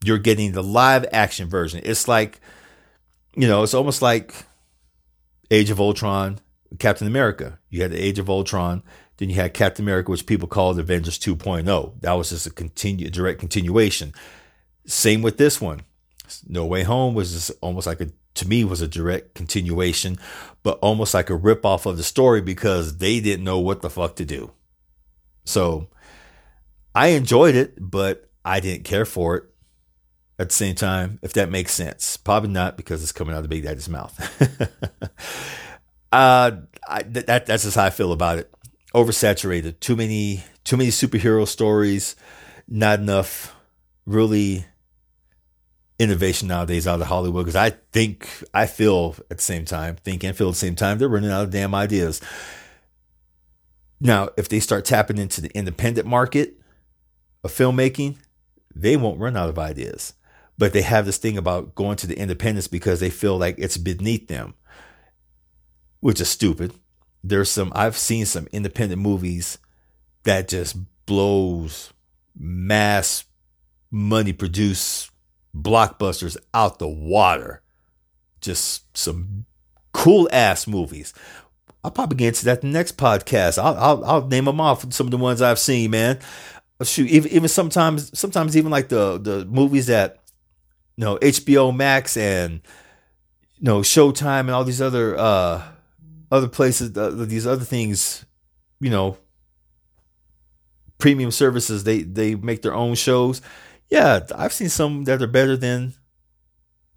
You're 0.04 0.18
getting 0.18 0.52
the 0.52 0.62
live 0.62 1.06
action 1.12 1.48
version. 1.48 1.80
It's 1.82 2.06
like, 2.06 2.40
you 3.34 3.48
know, 3.48 3.62
it's 3.62 3.74
almost 3.74 4.02
like 4.02 4.46
Age 5.50 5.70
of 5.70 5.80
Ultron 5.80 6.38
Captain 6.78 7.06
America. 7.06 7.58
You 7.70 7.82
had 7.82 7.92
the 7.92 8.02
Age 8.02 8.18
of 8.18 8.28
Ultron. 8.28 8.82
Then 9.16 9.30
you 9.30 9.36
had 9.36 9.54
Captain 9.54 9.84
America, 9.84 10.10
which 10.10 10.26
people 10.26 10.46
called 10.46 10.78
Avengers 10.78 11.18
2.0. 11.18 12.00
That 12.00 12.12
was 12.12 12.30
just 12.30 12.46
a 12.46 12.50
continue, 12.50 13.10
direct 13.10 13.40
continuation. 13.40 14.12
Same 14.86 15.22
with 15.22 15.38
this 15.38 15.60
one. 15.60 15.80
No 16.46 16.66
Way 16.66 16.82
Home 16.84 17.14
was 17.14 17.32
just 17.32 17.50
almost 17.60 17.86
like 17.86 18.00
a, 18.00 18.08
to 18.38 18.48
me, 18.48 18.64
was 18.64 18.80
a 18.80 18.88
direct 18.88 19.34
continuation, 19.34 20.18
but 20.62 20.78
almost 20.80 21.14
like 21.14 21.30
a 21.30 21.36
rip 21.36 21.64
off 21.64 21.86
of 21.86 21.96
the 21.96 22.02
story 22.02 22.40
because 22.40 22.98
they 22.98 23.20
didn't 23.20 23.44
know 23.44 23.58
what 23.58 23.82
the 23.82 23.90
fuck 23.90 24.16
to 24.16 24.24
do. 24.24 24.52
So 25.44 25.88
I 26.94 27.08
enjoyed 27.08 27.54
it, 27.54 27.74
but 27.78 28.28
I 28.44 28.60
didn't 28.60 28.84
care 28.84 29.04
for 29.04 29.36
it 29.36 29.44
at 30.38 30.48
the 30.50 30.54
same 30.54 30.74
time, 30.74 31.18
if 31.22 31.32
that 31.34 31.50
makes 31.50 31.72
sense. 31.72 32.16
Probably 32.16 32.50
not 32.50 32.76
because 32.76 33.02
it's 33.02 33.12
coming 33.12 33.34
out 33.34 33.44
of 33.44 33.50
Big 33.50 33.64
Daddy's 33.64 33.88
mouth. 33.88 34.14
uh, 36.12 36.52
I, 36.88 37.02
that, 37.02 37.46
that's 37.46 37.64
just 37.64 37.76
how 37.76 37.84
I 37.84 37.90
feel 37.90 38.12
about 38.12 38.38
it. 38.38 38.52
Oversaturated. 38.94 39.80
Too 39.80 39.96
many, 39.96 40.44
too 40.64 40.76
many 40.76 40.90
superhero 40.90 41.46
stories. 41.46 42.16
Not 42.68 43.00
enough 43.00 43.54
really 44.06 44.64
innovation 45.98 46.48
nowadays 46.48 46.86
out 46.86 47.00
of 47.00 47.06
Hollywood. 47.06 47.44
Because 47.44 47.56
I 47.56 47.70
think, 47.92 48.28
I 48.54 48.66
feel 48.66 49.16
at 49.30 49.38
the 49.38 49.42
same 49.42 49.64
time, 49.64 49.96
think 49.96 50.24
and 50.24 50.36
feel 50.36 50.48
at 50.48 50.52
the 50.52 50.58
same 50.58 50.74
time, 50.74 50.98
they're 50.98 51.08
running 51.08 51.30
out 51.30 51.44
of 51.44 51.50
damn 51.50 51.74
ideas. 51.74 52.20
Now, 54.00 54.28
if 54.36 54.48
they 54.48 54.60
start 54.60 54.84
tapping 54.84 55.18
into 55.18 55.40
the 55.40 55.50
independent 55.56 56.06
market 56.06 56.60
of 57.42 57.52
filmmaking, 57.52 58.16
they 58.74 58.96
won't 58.96 59.18
run 59.18 59.36
out 59.36 59.48
of 59.48 59.58
ideas. 59.58 60.14
But 60.56 60.72
they 60.72 60.82
have 60.82 61.06
this 61.06 61.18
thing 61.18 61.36
about 61.36 61.74
going 61.74 61.96
to 61.96 62.06
the 62.06 62.18
independents 62.18 62.68
because 62.68 63.00
they 63.00 63.10
feel 63.10 63.36
like 63.38 63.56
it's 63.58 63.76
beneath 63.76 64.28
them, 64.28 64.54
which 66.00 66.20
is 66.20 66.28
stupid. 66.28 66.74
There's 67.24 67.50
some, 67.50 67.72
I've 67.74 67.96
seen 67.96 68.26
some 68.26 68.48
independent 68.52 69.00
movies 69.00 69.58
that 70.24 70.48
just 70.48 70.76
blows 71.06 71.92
mass 72.36 73.24
money 73.90 74.32
produce 74.32 75.10
blockbusters 75.62 76.36
out 76.54 76.78
the 76.78 76.88
water. 76.88 77.62
Just 78.40 78.96
some 78.96 79.44
cool 79.92 80.28
ass 80.32 80.66
movies. 80.66 81.12
I'll 81.82 81.90
probably 81.90 82.16
get 82.16 82.28
into 82.28 82.44
that 82.46 82.60
the 82.60 82.66
next 82.66 82.96
podcast. 82.96 83.58
I'll, 83.58 83.76
I'll, 83.76 84.04
I'll 84.04 84.26
name 84.26 84.44
them 84.44 84.60
off. 84.60 84.92
Some 84.92 85.06
of 85.06 85.10
the 85.10 85.16
ones 85.16 85.42
I've 85.42 85.58
seen, 85.58 85.90
man. 85.90 86.18
Shoot, 86.82 87.08
even, 87.08 87.30
even 87.32 87.48
sometimes, 87.48 88.16
sometimes 88.16 88.56
even 88.56 88.70
like 88.70 88.88
the 88.88 89.18
the 89.18 89.44
movies 89.44 89.86
that, 89.86 90.22
you 90.96 91.04
know, 91.04 91.16
HBO 91.16 91.74
Max 91.74 92.16
and, 92.16 92.60
you 93.56 93.64
know, 93.64 93.80
Showtime 93.80 94.40
and 94.40 94.50
all 94.50 94.64
these 94.64 94.80
other 94.80 95.18
uh 95.18 95.62
other 96.30 96.48
places, 96.48 96.96
uh, 96.96 97.10
these 97.10 97.46
other 97.46 97.64
things, 97.64 98.24
you 98.80 98.90
know, 98.90 99.16
premium 100.98 101.30
services. 101.30 101.84
They 101.84 102.02
they 102.02 102.34
make 102.34 102.62
their 102.62 102.74
own 102.74 102.94
shows. 102.94 103.40
Yeah, 103.88 104.20
I've 104.34 104.52
seen 104.52 104.68
some 104.68 105.04
that 105.04 105.22
are 105.22 105.26
better 105.26 105.56
than 105.56 105.94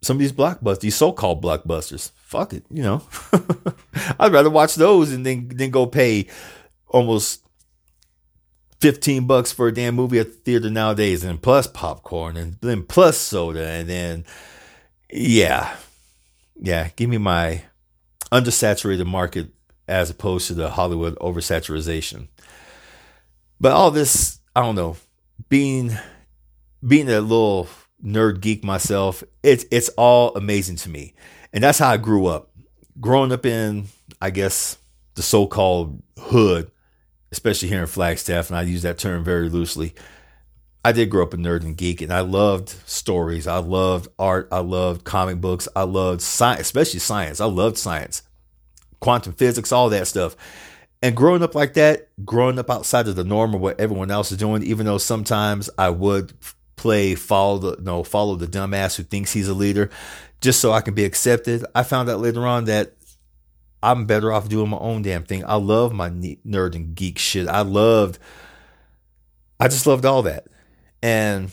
some 0.01 0.17
of 0.17 0.19
these 0.19 0.34
blockbusters, 0.34 0.80
these 0.80 0.95
so-called 0.95 1.43
blockbusters. 1.43 2.12
Fuck 2.15 2.54
it, 2.54 2.65
you 2.69 2.84
know. 2.84 3.04
I'd 4.19 4.34
rather 4.34 4.49
watch 4.49 4.75
those 4.75 5.13
and 5.13 5.25
then 5.25 5.49
then 5.54 5.69
go 5.69 5.86
pay 5.86 6.27
almost 6.88 7.45
15 8.82 9.27
bucks 9.27 9.51
for 9.51 9.67
a 9.67 9.73
damn 9.73 9.95
movie 9.95 10.19
at 10.19 10.27
the 10.27 10.34
theater 10.34 10.69
nowadays 10.69 11.23
and 11.23 11.41
plus 11.41 11.67
popcorn 11.67 12.36
and 12.36 12.58
then 12.62 12.84
plus 12.84 13.17
soda 13.17 13.65
and 13.65 13.88
then 13.88 14.25
yeah. 15.12 15.75
Yeah, 16.60 16.89
give 16.95 17.10
me 17.10 17.17
my 17.17 17.63
undersaturated 18.32 19.06
market 19.06 19.49
as 19.88 20.10
opposed 20.10 20.47
to 20.47 20.54
the 20.54 20.71
Hollywood 20.71 21.15
oversaturation. 21.19 22.27
But 23.60 23.73
all 23.73 23.91
this, 23.91 24.39
I 24.56 24.62
don't 24.62 24.75
know, 24.75 24.97
being 25.49 25.97
being 26.86 27.10
a 27.10 27.22
little 27.22 27.67
nerd 28.04 28.41
geek 28.41 28.63
myself, 28.63 29.24
it's 29.44 29.65
it's 29.72 29.89
all 29.89 30.36
amazing 30.36 30.78
to 30.78 30.89
me. 30.89 31.13
And 31.54 31.63
that's 31.63 31.80
how 31.80 31.89
I 31.89 31.98
grew 31.98 32.26
up. 32.28 32.52
Growing 33.00 33.32
up 33.32 33.46
in, 33.46 33.88
I 34.22 34.30
guess, 34.30 34.78
the 35.15 35.22
so-called 35.22 36.02
hood, 36.17 36.72
especially 37.32 37.70
here 37.70 37.82
in 37.82 37.88
Flagstaff, 37.88 38.50
and 38.50 38.58
I 38.58 38.63
use 38.63 38.82
that 38.84 38.98
term 38.98 39.24
very 39.24 39.50
loosely. 39.50 39.94
I 40.84 40.91
did 40.91 41.10
grow 41.10 41.24
up 41.24 41.34
a 41.34 41.38
nerd 41.38 41.62
and 41.62 41.78
geek, 41.78 42.02
and 42.02 42.12
I 42.12 42.22
loved 42.22 42.70
stories. 42.88 43.46
I 43.46 43.58
loved 43.58 44.08
art. 44.17 44.48
I 44.52 44.60
loved 44.60 45.04
comic 45.04 45.39
books. 45.39 45.67
I 45.76 45.84
loved 45.84 46.22
science, 46.22 46.62
especially 46.62 47.00
science. 47.00 47.39
I 47.39 47.46
loved 47.46 47.78
science, 47.78 48.24
quantum 49.00 49.34
physics, 49.34 49.72
all 49.72 49.89
that 49.89 50.08
stuff. 50.08 50.36
And 51.04 51.15
growing 51.15 51.44
up 51.44 51.56
like 51.56 51.74
that, 51.74 52.10
growing 52.26 52.58
up 52.60 52.70
outside 52.70 53.08
of 53.08 53.15
the 53.15 53.24
norm 53.24 53.54
of 53.54 53.62
what 53.62 53.80
everyone 53.80 54.12
else 54.12 54.32
is 54.32 54.38
doing, 54.38 54.63
even 54.63 54.86
though 54.86 54.98
sometimes 54.98 55.70
I 55.78 55.89
would 55.89 56.34
play 56.82 57.13
follow 57.13 57.60
the 57.60 57.82
know 57.84 58.04
follow 58.04 58.36
the 58.36 58.48
dumbass 58.48 58.96
who 58.96 59.04
thinks 59.04 59.32
he's 59.32 59.48
a 59.48 59.54
leader 59.54 59.91
just 60.41 60.60
so 60.60 60.72
I 60.72 60.82
can 60.82 60.96
be 60.96 61.06
accepted. 61.06 61.63
I 61.76 61.84
found 61.84 62.10
out 62.10 62.20
later 62.20 62.48
on 62.48 62.65
that 62.65 62.94
I'm 63.84 64.06
better 64.08 64.34
off 64.34 64.50
doing 64.50 64.72
my 64.72 64.78
own 64.78 65.04
damn 65.04 65.24
thing. 65.24 65.46
I 65.46 65.56
love 65.56 65.94
my 65.94 66.10
nerd 66.10 66.76
and 66.76 66.96
geek 66.96 67.20
shit. 67.20 67.48
I 67.48 67.62
loved 67.62 68.17
I 69.60 69.67
just 69.67 69.86
loved 69.86 70.06
all 70.06 70.24
that. 70.24 70.48
And 71.04 71.52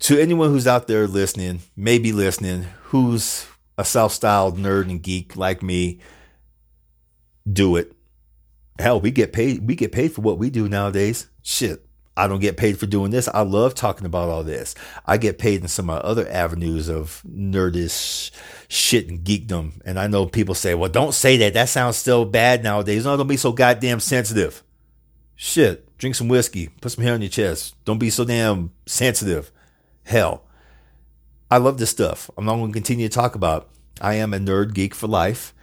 to 0.00 0.18
anyone 0.18 0.48
who's 0.48 0.66
out 0.66 0.86
there 0.86 1.06
listening, 1.06 1.60
maybe 1.76 2.10
listening, 2.10 2.62
who's 2.84 3.46
a 3.76 3.84
self-styled 3.84 4.56
nerd 4.56 4.88
and 4.88 5.02
geek 5.02 5.36
like 5.36 5.62
me, 5.62 6.00
do 7.50 7.76
it. 7.76 7.92
Hell, 8.78 8.98
we 8.98 9.10
get 9.10 9.34
paid 9.34 9.66
we 9.68 9.74
get 9.74 9.92
paid 9.92 10.12
for 10.12 10.22
what 10.22 10.38
we 10.38 10.48
do 10.48 10.70
nowadays. 10.70 11.28
Shit. 11.42 11.86
I 12.16 12.26
don't 12.26 12.40
get 12.40 12.58
paid 12.58 12.78
for 12.78 12.86
doing 12.86 13.10
this. 13.10 13.28
I 13.32 13.40
love 13.40 13.74
talking 13.74 14.06
about 14.06 14.28
all 14.28 14.44
this. 14.44 14.74
I 15.06 15.16
get 15.16 15.38
paid 15.38 15.62
in 15.62 15.68
some 15.68 15.88
of 15.88 15.96
my 15.96 16.08
other 16.08 16.28
avenues 16.28 16.88
of 16.88 17.22
nerdish 17.26 18.30
shit 18.68 19.08
and 19.08 19.20
geekdom. 19.20 19.80
And 19.86 19.98
I 19.98 20.08
know 20.08 20.26
people 20.26 20.54
say, 20.54 20.74
well, 20.74 20.90
don't 20.90 21.14
say 21.14 21.38
that. 21.38 21.54
That 21.54 21.70
sounds 21.70 21.96
still 21.96 22.26
bad 22.26 22.62
nowadays. 22.62 23.04
No, 23.04 23.16
don't 23.16 23.26
be 23.26 23.38
so 23.38 23.52
goddamn 23.52 24.00
sensitive. 24.00 24.62
Shit. 25.36 25.96
Drink 25.96 26.14
some 26.14 26.28
whiskey. 26.28 26.68
Put 26.80 26.92
some 26.92 27.04
hair 27.04 27.14
on 27.14 27.22
your 27.22 27.30
chest. 27.30 27.76
Don't 27.84 27.98
be 27.98 28.10
so 28.10 28.24
damn 28.24 28.72
sensitive. 28.84 29.50
Hell. 30.04 30.44
I 31.50 31.58
love 31.58 31.78
this 31.78 31.90
stuff. 31.90 32.30
I'm 32.36 32.44
not 32.44 32.56
going 32.56 32.72
to 32.72 32.74
continue 32.74 33.08
to 33.08 33.14
talk 33.14 33.34
about. 33.34 33.62
It. 33.62 33.68
I 34.02 34.14
am 34.14 34.34
a 34.34 34.38
nerd 34.38 34.74
geek 34.74 34.94
for 34.94 35.06
life. 35.06 35.54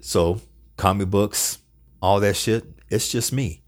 So, 0.00 0.40
comic 0.76 1.08
books, 1.08 1.58
all 2.00 2.20
that 2.20 2.36
shit, 2.36 2.64
it's 2.88 3.08
just 3.08 3.32
me. 3.32 3.62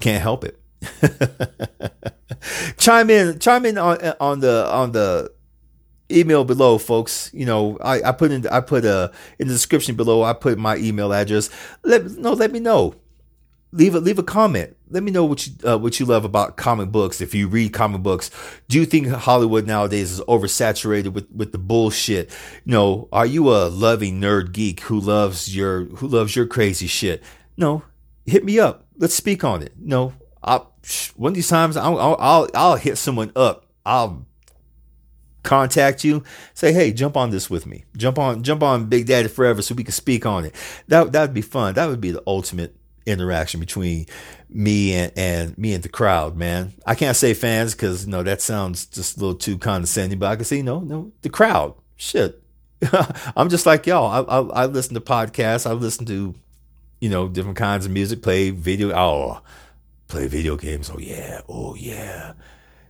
Can't 0.00 0.22
help 0.22 0.44
it. 0.44 0.58
chime 2.78 3.10
in, 3.10 3.38
chime 3.38 3.66
in 3.66 3.78
on 3.78 3.98
on 4.20 4.40
the 4.40 4.66
on 4.70 4.92
the 4.92 5.32
email 6.10 6.44
below, 6.44 6.78
folks. 6.78 7.30
You 7.32 7.46
know, 7.46 7.78
I, 7.80 8.02
I 8.02 8.12
put 8.12 8.30
in 8.30 8.46
I 8.48 8.60
put 8.60 8.84
a 8.84 9.12
in 9.38 9.48
the 9.48 9.54
description 9.54 9.96
below. 9.96 10.22
I 10.22 10.32
put 10.32 10.58
my 10.58 10.76
email 10.76 11.12
address. 11.12 11.50
Let 11.82 12.10
no, 12.12 12.32
let 12.32 12.52
me 12.52 12.60
know. 12.60 12.94
Leave 13.70 13.94
a 13.94 14.00
leave 14.00 14.18
a 14.18 14.22
comment. 14.22 14.76
Let 14.88 15.02
me 15.02 15.10
know 15.10 15.26
what 15.26 15.46
you 15.46 15.52
uh, 15.68 15.76
what 15.76 16.00
you 16.00 16.06
love 16.06 16.24
about 16.24 16.56
comic 16.56 16.90
books. 16.90 17.20
If 17.20 17.34
you 17.34 17.48
read 17.48 17.74
comic 17.74 18.02
books, 18.02 18.30
do 18.68 18.78
you 18.78 18.86
think 18.86 19.08
Hollywood 19.08 19.66
nowadays 19.66 20.12
is 20.12 20.20
oversaturated 20.22 21.12
with 21.12 21.30
with 21.30 21.52
the 21.52 21.58
bullshit? 21.58 22.30
You 22.64 22.72
know, 22.72 23.08
are 23.12 23.26
you 23.26 23.50
a 23.50 23.68
loving 23.68 24.20
nerd 24.20 24.52
geek 24.52 24.80
who 24.80 24.98
loves 24.98 25.54
your 25.54 25.84
who 25.84 26.08
loves 26.08 26.34
your 26.34 26.46
crazy 26.46 26.86
shit? 26.86 27.22
No, 27.58 27.82
hit 28.24 28.44
me 28.44 28.58
up. 28.58 28.87
Let's 28.98 29.14
speak 29.14 29.44
on 29.44 29.62
it. 29.62 29.72
No, 29.78 30.12
I'll, 30.42 30.72
one 31.16 31.30
of 31.30 31.34
these 31.34 31.48
times 31.48 31.76
I'll, 31.76 31.98
I'll, 31.98 32.48
I'll, 32.54 32.76
hit 32.76 32.98
someone 32.98 33.32
up. 33.36 33.66
I'll 33.86 34.26
contact 35.42 36.04
you, 36.04 36.22
say, 36.54 36.72
hey, 36.72 36.92
jump 36.92 37.16
on 37.16 37.30
this 37.30 37.48
with 37.48 37.66
me. 37.66 37.84
Jump 37.96 38.18
on, 38.18 38.42
jump 38.42 38.62
on 38.62 38.86
Big 38.86 39.06
Daddy 39.06 39.28
Forever 39.28 39.62
so 39.62 39.74
we 39.74 39.84
can 39.84 39.92
speak 39.92 40.26
on 40.26 40.44
it. 40.44 40.54
That, 40.88 41.12
that 41.12 41.22
would 41.22 41.34
be 41.34 41.42
fun. 41.42 41.74
That 41.74 41.88
would 41.88 42.00
be 42.00 42.10
the 42.10 42.22
ultimate 42.26 42.76
interaction 43.06 43.58
between 43.60 44.06
me 44.50 44.92
and, 44.94 45.12
and 45.16 45.58
me 45.58 45.74
and 45.74 45.82
the 45.82 45.88
crowd, 45.88 46.36
man. 46.36 46.74
I 46.86 46.94
can't 46.94 47.16
say 47.16 47.34
fans 47.34 47.74
because, 47.74 48.04
you 48.04 48.10
know, 48.10 48.22
that 48.22 48.42
sounds 48.42 48.86
just 48.86 49.16
a 49.16 49.20
little 49.20 49.34
too 49.34 49.58
condescending, 49.58 50.18
but 50.18 50.26
I 50.26 50.36
can 50.36 50.44
say, 50.44 50.62
no, 50.62 50.80
no, 50.80 51.12
the 51.22 51.30
crowd. 51.30 51.74
Shit. 51.96 52.42
I'm 53.36 53.48
just 53.48 53.66
like 53.66 53.86
y'all. 53.86 54.06
I, 54.06 54.38
I, 54.38 54.62
I 54.62 54.66
listen 54.66 54.94
to 54.94 55.00
podcasts. 55.00 55.68
I 55.68 55.72
listen 55.72 56.06
to 56.06 56.34
you 57.00 57.08
know, 57.08 57.28
different 57.28 57.56
kinds 57.56 57.86
of 57.86 57.92
music, 57.92 58.22
play 58.22 58.50
video, 58.50 58.92
oh, 58.92 59.40
play 60.08 60.26
video 60.26 60.56
games. 60.56 60.90
Oh 60.90 60.98
yeah, 60.98 61.40
oh 61.48 61.74
yeah. 61.74 62.32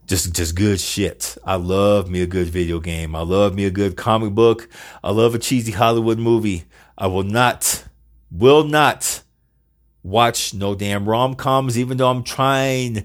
Just, 0.06 0.34
just 0.34 0.54
good 0.54 0.80
shit. 0.80 1.36
I 1.44 1.56
love 1.56 2.08
me 2.08 2.22
a 2.22 2.26
good 2.26 2.48
video 2.48 2.80
game. 2.80 3.14
I 3.14 3.20
love 3.20 3.54
me 3.54 3.66
a 3.66 3.70
good 3.70 3.94
comic 3.96 4.32
book. 4.32 4.68
I 5.04 5.10
love 5.10 5.34
a 5.34 5.38
cheesy 5.38 5.72
Hollywood 5.72 6.18
movie. 6.18 6.64
I 6.96 7.08
will 7.08 7.24
not, 7.24 7.84
will 8.30 8.64
not 8.64 9.22
watch 10.02 10.54
no 10.54 10.74
damn 10.74 11.06
rom 11.06 11.34
coms, 11.34 11.78
even 11.78 11.98
though 11.98 12.10
I'm 12.10 12.22
trying 12.22 13.04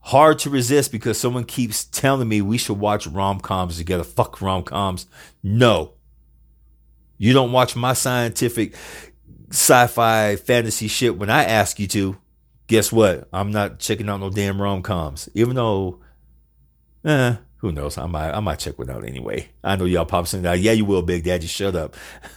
hard 0.00 0.38
to 0.38 0.48
resist 0.48 0.90
because 0.90 1.20
someone 1.20 1.44
keeps 1.44 1.84
telling 1.84 2.28
me 2.28 2.40
we 2.40 2.56
should 2.56 2.78
watch 2.78 3.06
rom 3.06 3.40
coms 3.40 3.76
together. 3.76 4.04
Fuck 4.04 4.40
rom 4.40 4.62
coms. 4.62 5.04
No. 5.42 5.92
You 7.18 7.34
don't 7.34 7.52
watch 7.52 7.76
my 7.76 7.92
scientific 7.92 8.74
sci-fi 9.50 10.36
fantasy 10.36 10.88
shit 10.88 11.16
when 11.16 11.30
I 11.30 11.44
ask 11.44 11.78
you 11.78 11.86
to, 11.88 12.16
guess 12.66 12.92
what? 12.92 13.28
I'm 13.32 13.50
not 13.50 13.78
checking 13.78 14.08
out 14.08 14.20
no 14.20 14.30
damn 14.30 14.60
rom 14.60 14.82
coms. 14.82 15.28
Even 15.34 15.56
though, 15.56 16.00
eh, 17.04 17.36
who 17.58 17.72
knows? 17.72 17.98
I 17.98 18.06
might 18.06 18.30
I 18.30 18.40
might 18.40 18.58
check 18.60 18.78
one 18.78 18.90
out 18.90 19.04
anyway. 19.04 19.48
I 19.64 19.76
know 19.76 19.84
y'all 19.84 20.04
pop 20.04 20.26
something 20.26 20.48
out. 20.48 20.60
Yeah, 20.60 20.72
you 20.72 20.84
will, 20.84 21.02
Big 21.02 21.24
Daddy. 21.24 21.46
Shut 21.46 21.74
up. 21.74 21.96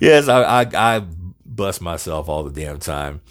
yes, 0.00 0.28
I, 0.28 0.42
I 0.42 0.66
I 0.74 1.02
bust 1.44 1.80
myself 1.80 2.28
all 2.28 2.42
the 2.44 2.50
damn 2.50 2.78
time. 2.78 3.22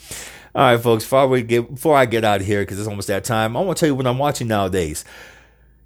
All 0.56 0.64
right, 0.64 0.82
folks. 0.82 1.04
Before 1.04 1.28
we 1.28 1.44
get 1.44 1.70
before 1.70 1.96
I 1.96 2.06
get 2.06 2.24
out 2.24 2.42
of 2.42 2.48
here, 2.48 2.62
because 2.62 2.80
it's 2.80 2.88
almost 2.88 3.08
that 3.10 3.24
time, 3.24 3.56
I 3.56 3.62
want 3.62 3.78
to 3.78 3.80
tell 3.82 3.90
you 3.90 3.96
what 3.96 4.08
I'm 4.08 4.18
watching 4.18 4.48
nowadays. 4.48 5.06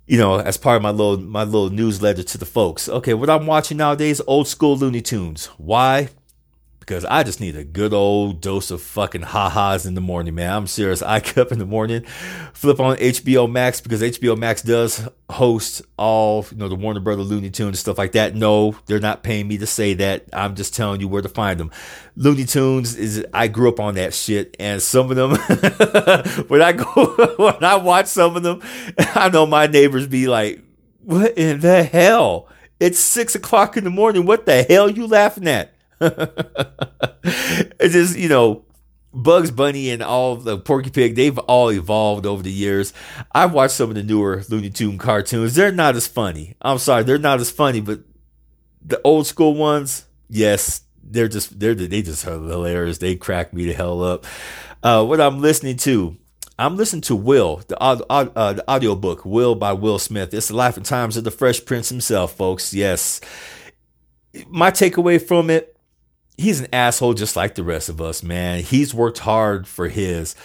You 0.08 0.18
know, 0.18 0.40
as 0.40 0.56
part 0.56 0.78
of 0.78 0.82
my 0.82 0.92
little 0.92 1.18
my 1.18 1.44
little 1.44 1.70
newsletter 1.70 2.24
to 2.24 2.38
the 2.38 2.46
folks. 2.46 2.88
Okay, 2.88 3.14
what 3.14 3.30
I'm 3.30 3.46
watching 3.46 3.76
nowadays, 3.76 4.22
old 4.26 4.48
school 4.48 4.78
Looney 4.78 5.02
Tunes. 5.02 5.48
Why? 5.58 6.10
Because 6.88 7.04
I 7.04 7.24
just 7.24 7.42
need 7.42 7.58
a 7.58 7.66
good 7.66 7.94
old 7.94 8.40
dose 8.40 8.72
of 8.72 8.82
fucking 8.82 9.24
ha-has 9.24 9.86
in 9.86 9.94
the 9.94 10.00
morning, 10.00 10.36
man. 10.36 10.54
I'm 10.54 10.68
serious. 10.68 11.02
I 11.02 11.20
get 11.20 11.38
up 11.38 11.52
in 11.52 11.60
the 11.60 11.66
morning, 11.66 12.06
flip 12.54 12.80
on 12.80 12.96
HBO 12.96 13.52
Max 13.52 13.82
because 13.82 14.02
HBO 14.02 14.38
Max 14.38 14.62
does 14.62 15.06
host 15.30 15.82
all, 15.98 16.46
you 16.50 16.56
know, 16.56 16.70
the 16.70 16.76
Warner 16.76 17.02
Brother 17.02 17.24
Looney 17.24 17.50
Tunes 17.50 17.68
and 17.68 17.78
stuff 17.78 17.98
like 17.98 18.14
that. 18.14 18.36
No, 18.36 18.74
they're 18.86 19.02
not 19.02 19.22
paying 19.22 19.50
me 19.50 19.58
to 19.58 19.68
say 19.68 19.96
that. 19.96 20.28
I'm 20.32 20.56
just 20.56 20.74
telling 20.74 21.02
you 21.02 21.10
where 21.10 21.22
to 21.22 21.28
find 21.28 21.60
them. 21.60 21.72
Looney 22.16 22.46
Tunes 22.46 22.96
is 22.96 23.26
I 23.34 23.50
grew 23.50 23.68
up 23.68 23.82
on 23.82 23.96
that 23.96 24.14
shit, 24.14 24.56
and 24.58 24.82
some 24.82 25.12
of 25.12 25.18
them 25.18 25.32
when 26.48 26.62
I 26.62 26.72
go 26.72 26.86
when 27.38 27.64
I 27.66 27.76
watch 27.76 28.08
some 28.08 28.38
of 28.38 28.44
them, 28.44 28.62
I 28.98 29.28
know 29.28 29.46
my 29.46 29.68
neighbors 29.68 30.08
be 30.08 30.28
like, 30.28 30.64
"What 31.04 31.38
in 31.38 31.60
the 31.60 31.84
hell?" 31.84 32.48
It's 32.80 33.00
six 33.00 33.36
o'clock 33.36 33.76
in 33.76 33.84
the 33.84 33.90
morning. 33.90 34.26
What 34.26 34.46
the 34.46 34.64
hell 34.64 34.90
you 34.90 35.08
laughing 35.08 35.48
at? 35.48 35.74
it's 37.80 37.94
just, 37.94 38.18
you 38.18 38.30
know, 38.30 38.66
Bugs 39.14 39.52
Bunny 39.52 39.90
and 39.90 40.04
all 40.04 40.36
the 40.36 40.58
Porky 40.58 40.90
Pig, 40.90 41.16
they've 41.16 41.38
all 41.40 41.72
evolved 41.72 42.26
over 42.26 42.44
the 42.44 42.52
years. 42.52 42.94
I've 43.32 43.54
watched 43.54 43.74
some 43.74 43.90
of 43.90 43.96
the 43.96 44.04
newer 44.04 44.44
Looney 44.50 44.70
Tune 44.70 44.98
cartoons. 44.98 45.56
They're 45.56 45.72
not 45.72 45.96
as 45.96 46.08
funny. 46.08 46.56
I'm 46.62 46.78
sorry, 46.78 47.04
they're 47.04 47.18
not 47.18 47.40
as 47.40 47.50
funny, 47.50 47.82
but 47.82 48.02
the 48.86 49.02
old 49.04 49.26
school 49.28 49.56
ones, 49.56 50.06
yes, 50.30 50.82
they're 51.04 51.28
just 51.28 51.60
they're 51.60 51.74
they 51.74 52.02
just 52.02 52.24
hilarious. 52.24 52.98
They 52.98 53.16
crack 53.16 53.54
me 53.54 53.66
the 53.66 53.74
hell 53.74 54.04
up. 54.04 54.26
Uh, 54.84 55.04
what 55.06 55.20
I'm 55.20 55.42
listening 55.42 55.78
to, 55.78 56.18
I'm 56.60 56.76
listening 56.76 57.02
to 57.04 57.16
Will, 57.16 57.62
the, 57.68 57.82
uh, 57.82 58.00
uh, 58.10 58.54
the 58.54 58.64
audio 58.68 58.96
book, 58.96 59.26
Will 59.26 59.56
by 59.56 59.74
Will 59.74 60.00
Smith. 60.00 60.34
It's 60.34 60.50
the 60.50 60.56
life 60.56 60.78
and 60.78 60.86
times 60.86 61.18
of 61.18 61.24
the 61.24 61.32
Fresh 61.32 61.66
Prince 61.66 61.90
himself, 61.90 62.36
folks. 62.36 62.74
Yes. 62.74 63.22
My 64.50 64.70
takeaway 64.70 65.22
from 65.22 65.50
it, 65.50 65.77
he's 66.38 66.60
an 66.60 66.68
asshole 66.72 67.14
just 67.14 67.36
like 67.36 67.56
the 67.56 67.64
rest 67.64 67.90
of 67.90 68.00
us, 68.00 68.24
man. 68.24 68.62
He's 68.62 68.94
worked 68.94 69.20
hard 69.20 69.68
for 69.68 69.90
his. 69.90 70.36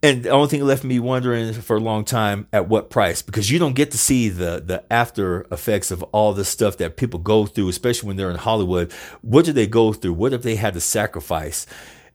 And 0.00 0.22
the 0.22 0.30
only 0.30 0.48
thing 0.48 0.64
left 0.64 0.84
me 0.84 1.00
wondering 1.00 1.52
for 1.54 1.76
a 1.76 1.80
long 1.80 2.04
time 2.04 2.46
at 2.52 2.68
what 2.68 2.88
price 2.88 3.20
because 3.20 3.50
you 3.50 3.58
don't 3.58 3.74
get 3.74 3.90
to 3.90 3.98
see 3.98 4.28
the 4.28 4.62
the 4.64 4.84
after 4.92 5.40
effects 5.50 5.90
of 5.90 6.04
all 6.04 6.32
the 6.32 6.44
stuff 6.44 6.76
that 6.76 6.96
people 6.96 7.18
go 7.18 7.46
through, 7.46 7.68
especially 7.68 8.06
when 8.06 8.16
they're 8.16 8.30
in 8.30 8.36
Hollywood. 8.36 8.92
What 9.22 9.44
do 9.44 9.52
they 9.52 9.66
go 9.66 9.92
through? 9.92 10.12
What 10.12 10.32
if 10.32 10.42
they 10.42 10.54
had 10.54 10.74
to 10.74 10.80
sacrifice? 10.80 11.66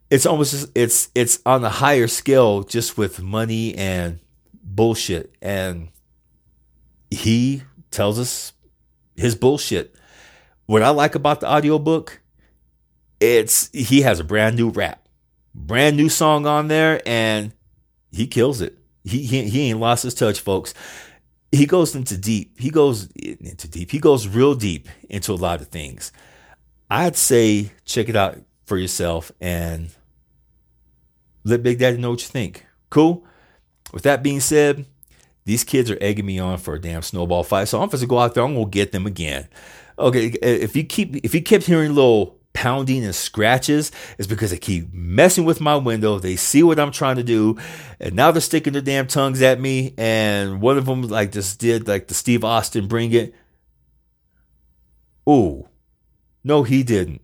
It's 0.10 0.26
almost 0.26 0.52
just, 0.52 0.70
it's 0.76 1.10
it's 1.14 1.40
on 1.46 1.66
a 1.66 1.70
higher 1.70 2.08
scale 2.08 2.64
just 2.64 2.98
with 2.98 3.22
money 3.22 3.76
and 3.76 4.20
bullshit. 4.64 5.36
And 5.42 5.90
he 7.12 7.64
tells 7.92 8.18
us 8.18 8.54
his 9.18 9.36
bullshit. 9.36 9.94
What 10.68 10.84
I 10.84 10.90
like 10.92 11.16
about 11.16 11.42
the 11.42 11.52
audiobook 11.52 12.23
it's 13.20 13.70
he 13.72 14.02
has 14.02 14.20
a 14.20 14.24
brand 14.24 14.56
new 14.56 14.70
rap, 14.70 15.08
brand 15.54 15.98
new 15.98 16.10
song 16.10 16.46
on 16.46 16.68
there, 16.68 17.02
and 17.06 17.54
he 18.12 18.28
kills 18.28 18.62
it. 18.62 18.78
He 19.04 19.24
he, 19.26 19.50
he 19.50 19.70
ain't 19.70 19.80
lost 19.80 20.04
his 20.04 20.14
touch, 20.14 20.40
folks. 20.40 20.74
He 21.52 21.66
goes 21.66 21.96
into 21.96 22.18
deep. 22.18 22.60
He 22.60 22.70
goes 22.70 23.08
into 23.16 23.68
deep. 23.68 23.92
He 23.92 24.00
goes 24.00 24.28
real 24.28 24.56
deep 24.56 24.88
into 25.10 25.34
a 25.34 25.36
lot 25.36 25.62
of 25.62 25.68
things. 25.68 26.12
I'd 26.90 27.16
say 27.16 27.72
check 27.86 28.10
it 28.10 28.16
out 28.16 28.40
for 28.66 28.78
yourself 28.78 29.32
and 29.40 29.90
let 31.44 31.64
Big 31.64 31.80
Daddy 31.80 31.98
know 31.98 32.12
what 32.12 32.22
you 32.22 32.28
think. 32.28 32.66
Cool. 32.90 33.26
With 33.92 34.04
that 34.04 34.24
being 34.24 34.40
said, 34.40 34.86
these 35.46 35.64
kids 35.64 35.92
are 35.92 35.98
egging 36.02 36.26
me 36.26 36.40
on 36.40 36.58
for 36.58 36.76
a 36.76 36.82
damn 36.82 37.02
snowball 37.02 37.44
fight, 37.44 37.68
so 37.68 37.82
I'm 37.82 37.90
supposed 37.90 38.04
to 38.04 38.08
go 38.08 38.20
out 38.20 38.34
there. 38.34 38.44
I'm 38.44 38.56
gonna 38.56 38.68
get 38.68 38.92
them 38.92 39.06
again. 39.06 39.48
Okay, 40.00 40.28
if 40.42 40.76
you 40.76 40.84
keep 40.84 41.18
if 41.18 41.36
you 41.36 41.42
kept 41.42 41.66
hearing 41.66 41.94
little 41.94 42.40
pounding 42.54 43.04
and 43.04 43.16
scratches 43.16 43.92
is 44.18 44.28
because 44.28 44.52
they 44.52 44.58
keep 44.58 44.94
messing 44.94 45.46
with 45.46 45.60
my 45.60 45.76
window. 45.76 46.20
They 46.20 46.36
see 46.36 46.64
what 46.64 46.80
I'm 46.80 46.92
trying 46.92 47.18
to 47.18 47.24
do, 47.24 47.58
and 48.00 48.16
now 48.16 48.32
they're 48.32 48.42
sticking 48.42 48.74
their 48.74 48.82
damn 48.82 49.08
tongues 49.08 49.42
at 49.42 49.60
me. 49.60 49.94
And 49.98 50.62
one 50.62 50.78
of 50.78 50.86
them 50.86 51.04
like 51.04 51.32
just 51.32 51.60
did 51.60 51.88
like 51.88 52.08
the 52.08 52.14
Steve 52.14 52.44
Austin 52.44 52.88
bring 52.88 53.12
it. 53.14 53.34
Ooh, 55.28 55.68
no, 56.44 56.64
he 56.64 56.84
didn't. 56.84 57.22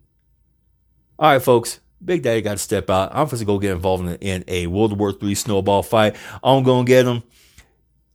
All 1.17 1.31
right, 1.31 1.41
folks. 1.41 1.79
Big 2.03 2.23
Daddy 2.23 2.41
got 2.41 2.53
to 2.53 2.57
step 2.57 2.89
out. 2.89 3.11
I'm 3.13 3.27
supposed 3.27 3.41
to 3.41 3.45
go 3.45 3.59
get 3.59 3.73
involved 3.73 4.05
in, 4.05 4.15
in 4.15 4.43
a 4.47 4.67
World 4.67 4.97
War 4.97 5.13
III 5.21 5.35
snowball 5.35 5.83
fight. 5.83 6.15
I'm 6.41 6.63
going 6.63 6.85
to 6.85 6.89
get 6.89 7.05
him. 7.05 7.23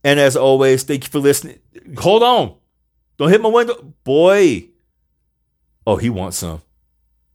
And 0.03 0.19
as 0.19 0.35
always, 0.35 0.83
thank 0.83 1.03
you 1.03 1.09
for 1.09 1.19
listening. 1.19 1.59
Hold 1.97 2.23
on. 2.23 2.55
Don't 3.17 3.29
hit 3.29 3.41
my 3.41 3.49
window. 3.49 3.93
Boy. 4.03 4.69
Oh, 5.85 5.97
he 5.97 6.09
wants 6.09 6.37
some. 6.37 6.61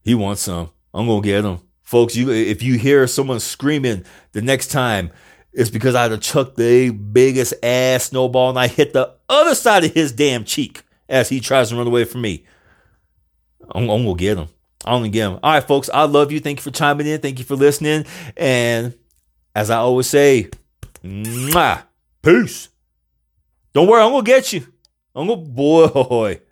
He 0.02 0.14
wants 0.14 0.42
some. 0.42 0.70
I'm 0.92 1.06
gonna 1.06 1.20
get 1.22 1.44
him. 1.44 1.58
Folks, 1.82 2.16
you 2.16 2.30
if 2.30 2.62
you 2.62 2.78
hear 2.78 3.06
someone 3.06 3.40
screaming 3.40 4.04
the 4.32 4.42
next 4.42 4.68
time, 4.68 5.10
it's 5.52 5.70
because 5.70 5.94
I 5.94 6.08
had 6.08 6.22
chucked 6.22 6.56
the 6.56 6.90
biggest 6.90 7.54
ass 7.62 8.04
snowball 8.04 8.50
and 8.50 8.58
I 8.58 8.68
hit 8.68 8.92
the 8.92 9.14
other 9.28 9.54
side 9.54 9.84
of 9.84 9.92
his 9.92 10.12
damn 10.12 10.44
cheek 10.44 10.82
as 11.08 11.28
he 11.28 11.40
tries 11.40 11.70
to 11.70 11.76
run 11.76 11.86
away 11.86 12.04
from 12.04 12.20
me. 12.22 12.44
I'm, 13.72 13.88
I'm 13.90 14.04
gonna 14.04 14.14
get 14.14 14.38
him. 14.38 14.48
I'm 14.84 15.00
gonna 15.00 15.08
get 15.10 15.28
him. 15.30 15.38
All 15.42 15.52
right, 15.52 15.64
folks. 15.66 15.90
I 15.92 16.04
love 16.04 16.32
you. 16.32 16.40
Thank 16.40 16.58
you 16.58 16.62
for 16.62 16.70
chiming 16.70 17.06
in. 17.06 17.20
Thank 17.20 17.38
you 17.38 17.44
for 17.44 17.56
listening. 17.56 18.06
And 18.36 18.94
as 19.54 19.70
I 19.70 19.76
always 19.76 20.06
say, 20.06 20.50
mwah, 21.04 21.82
peace. 22.22 22.68
Don't 23.72 23.88
worry, 23.88 24.02
I'm 24.02 24.10
gonna 24.10 24.22
get 24.24 24.52
you. 24.52 24.66
I'm 25.14 25.28
gonna 25.28 25.42
boy. 25.42 26.40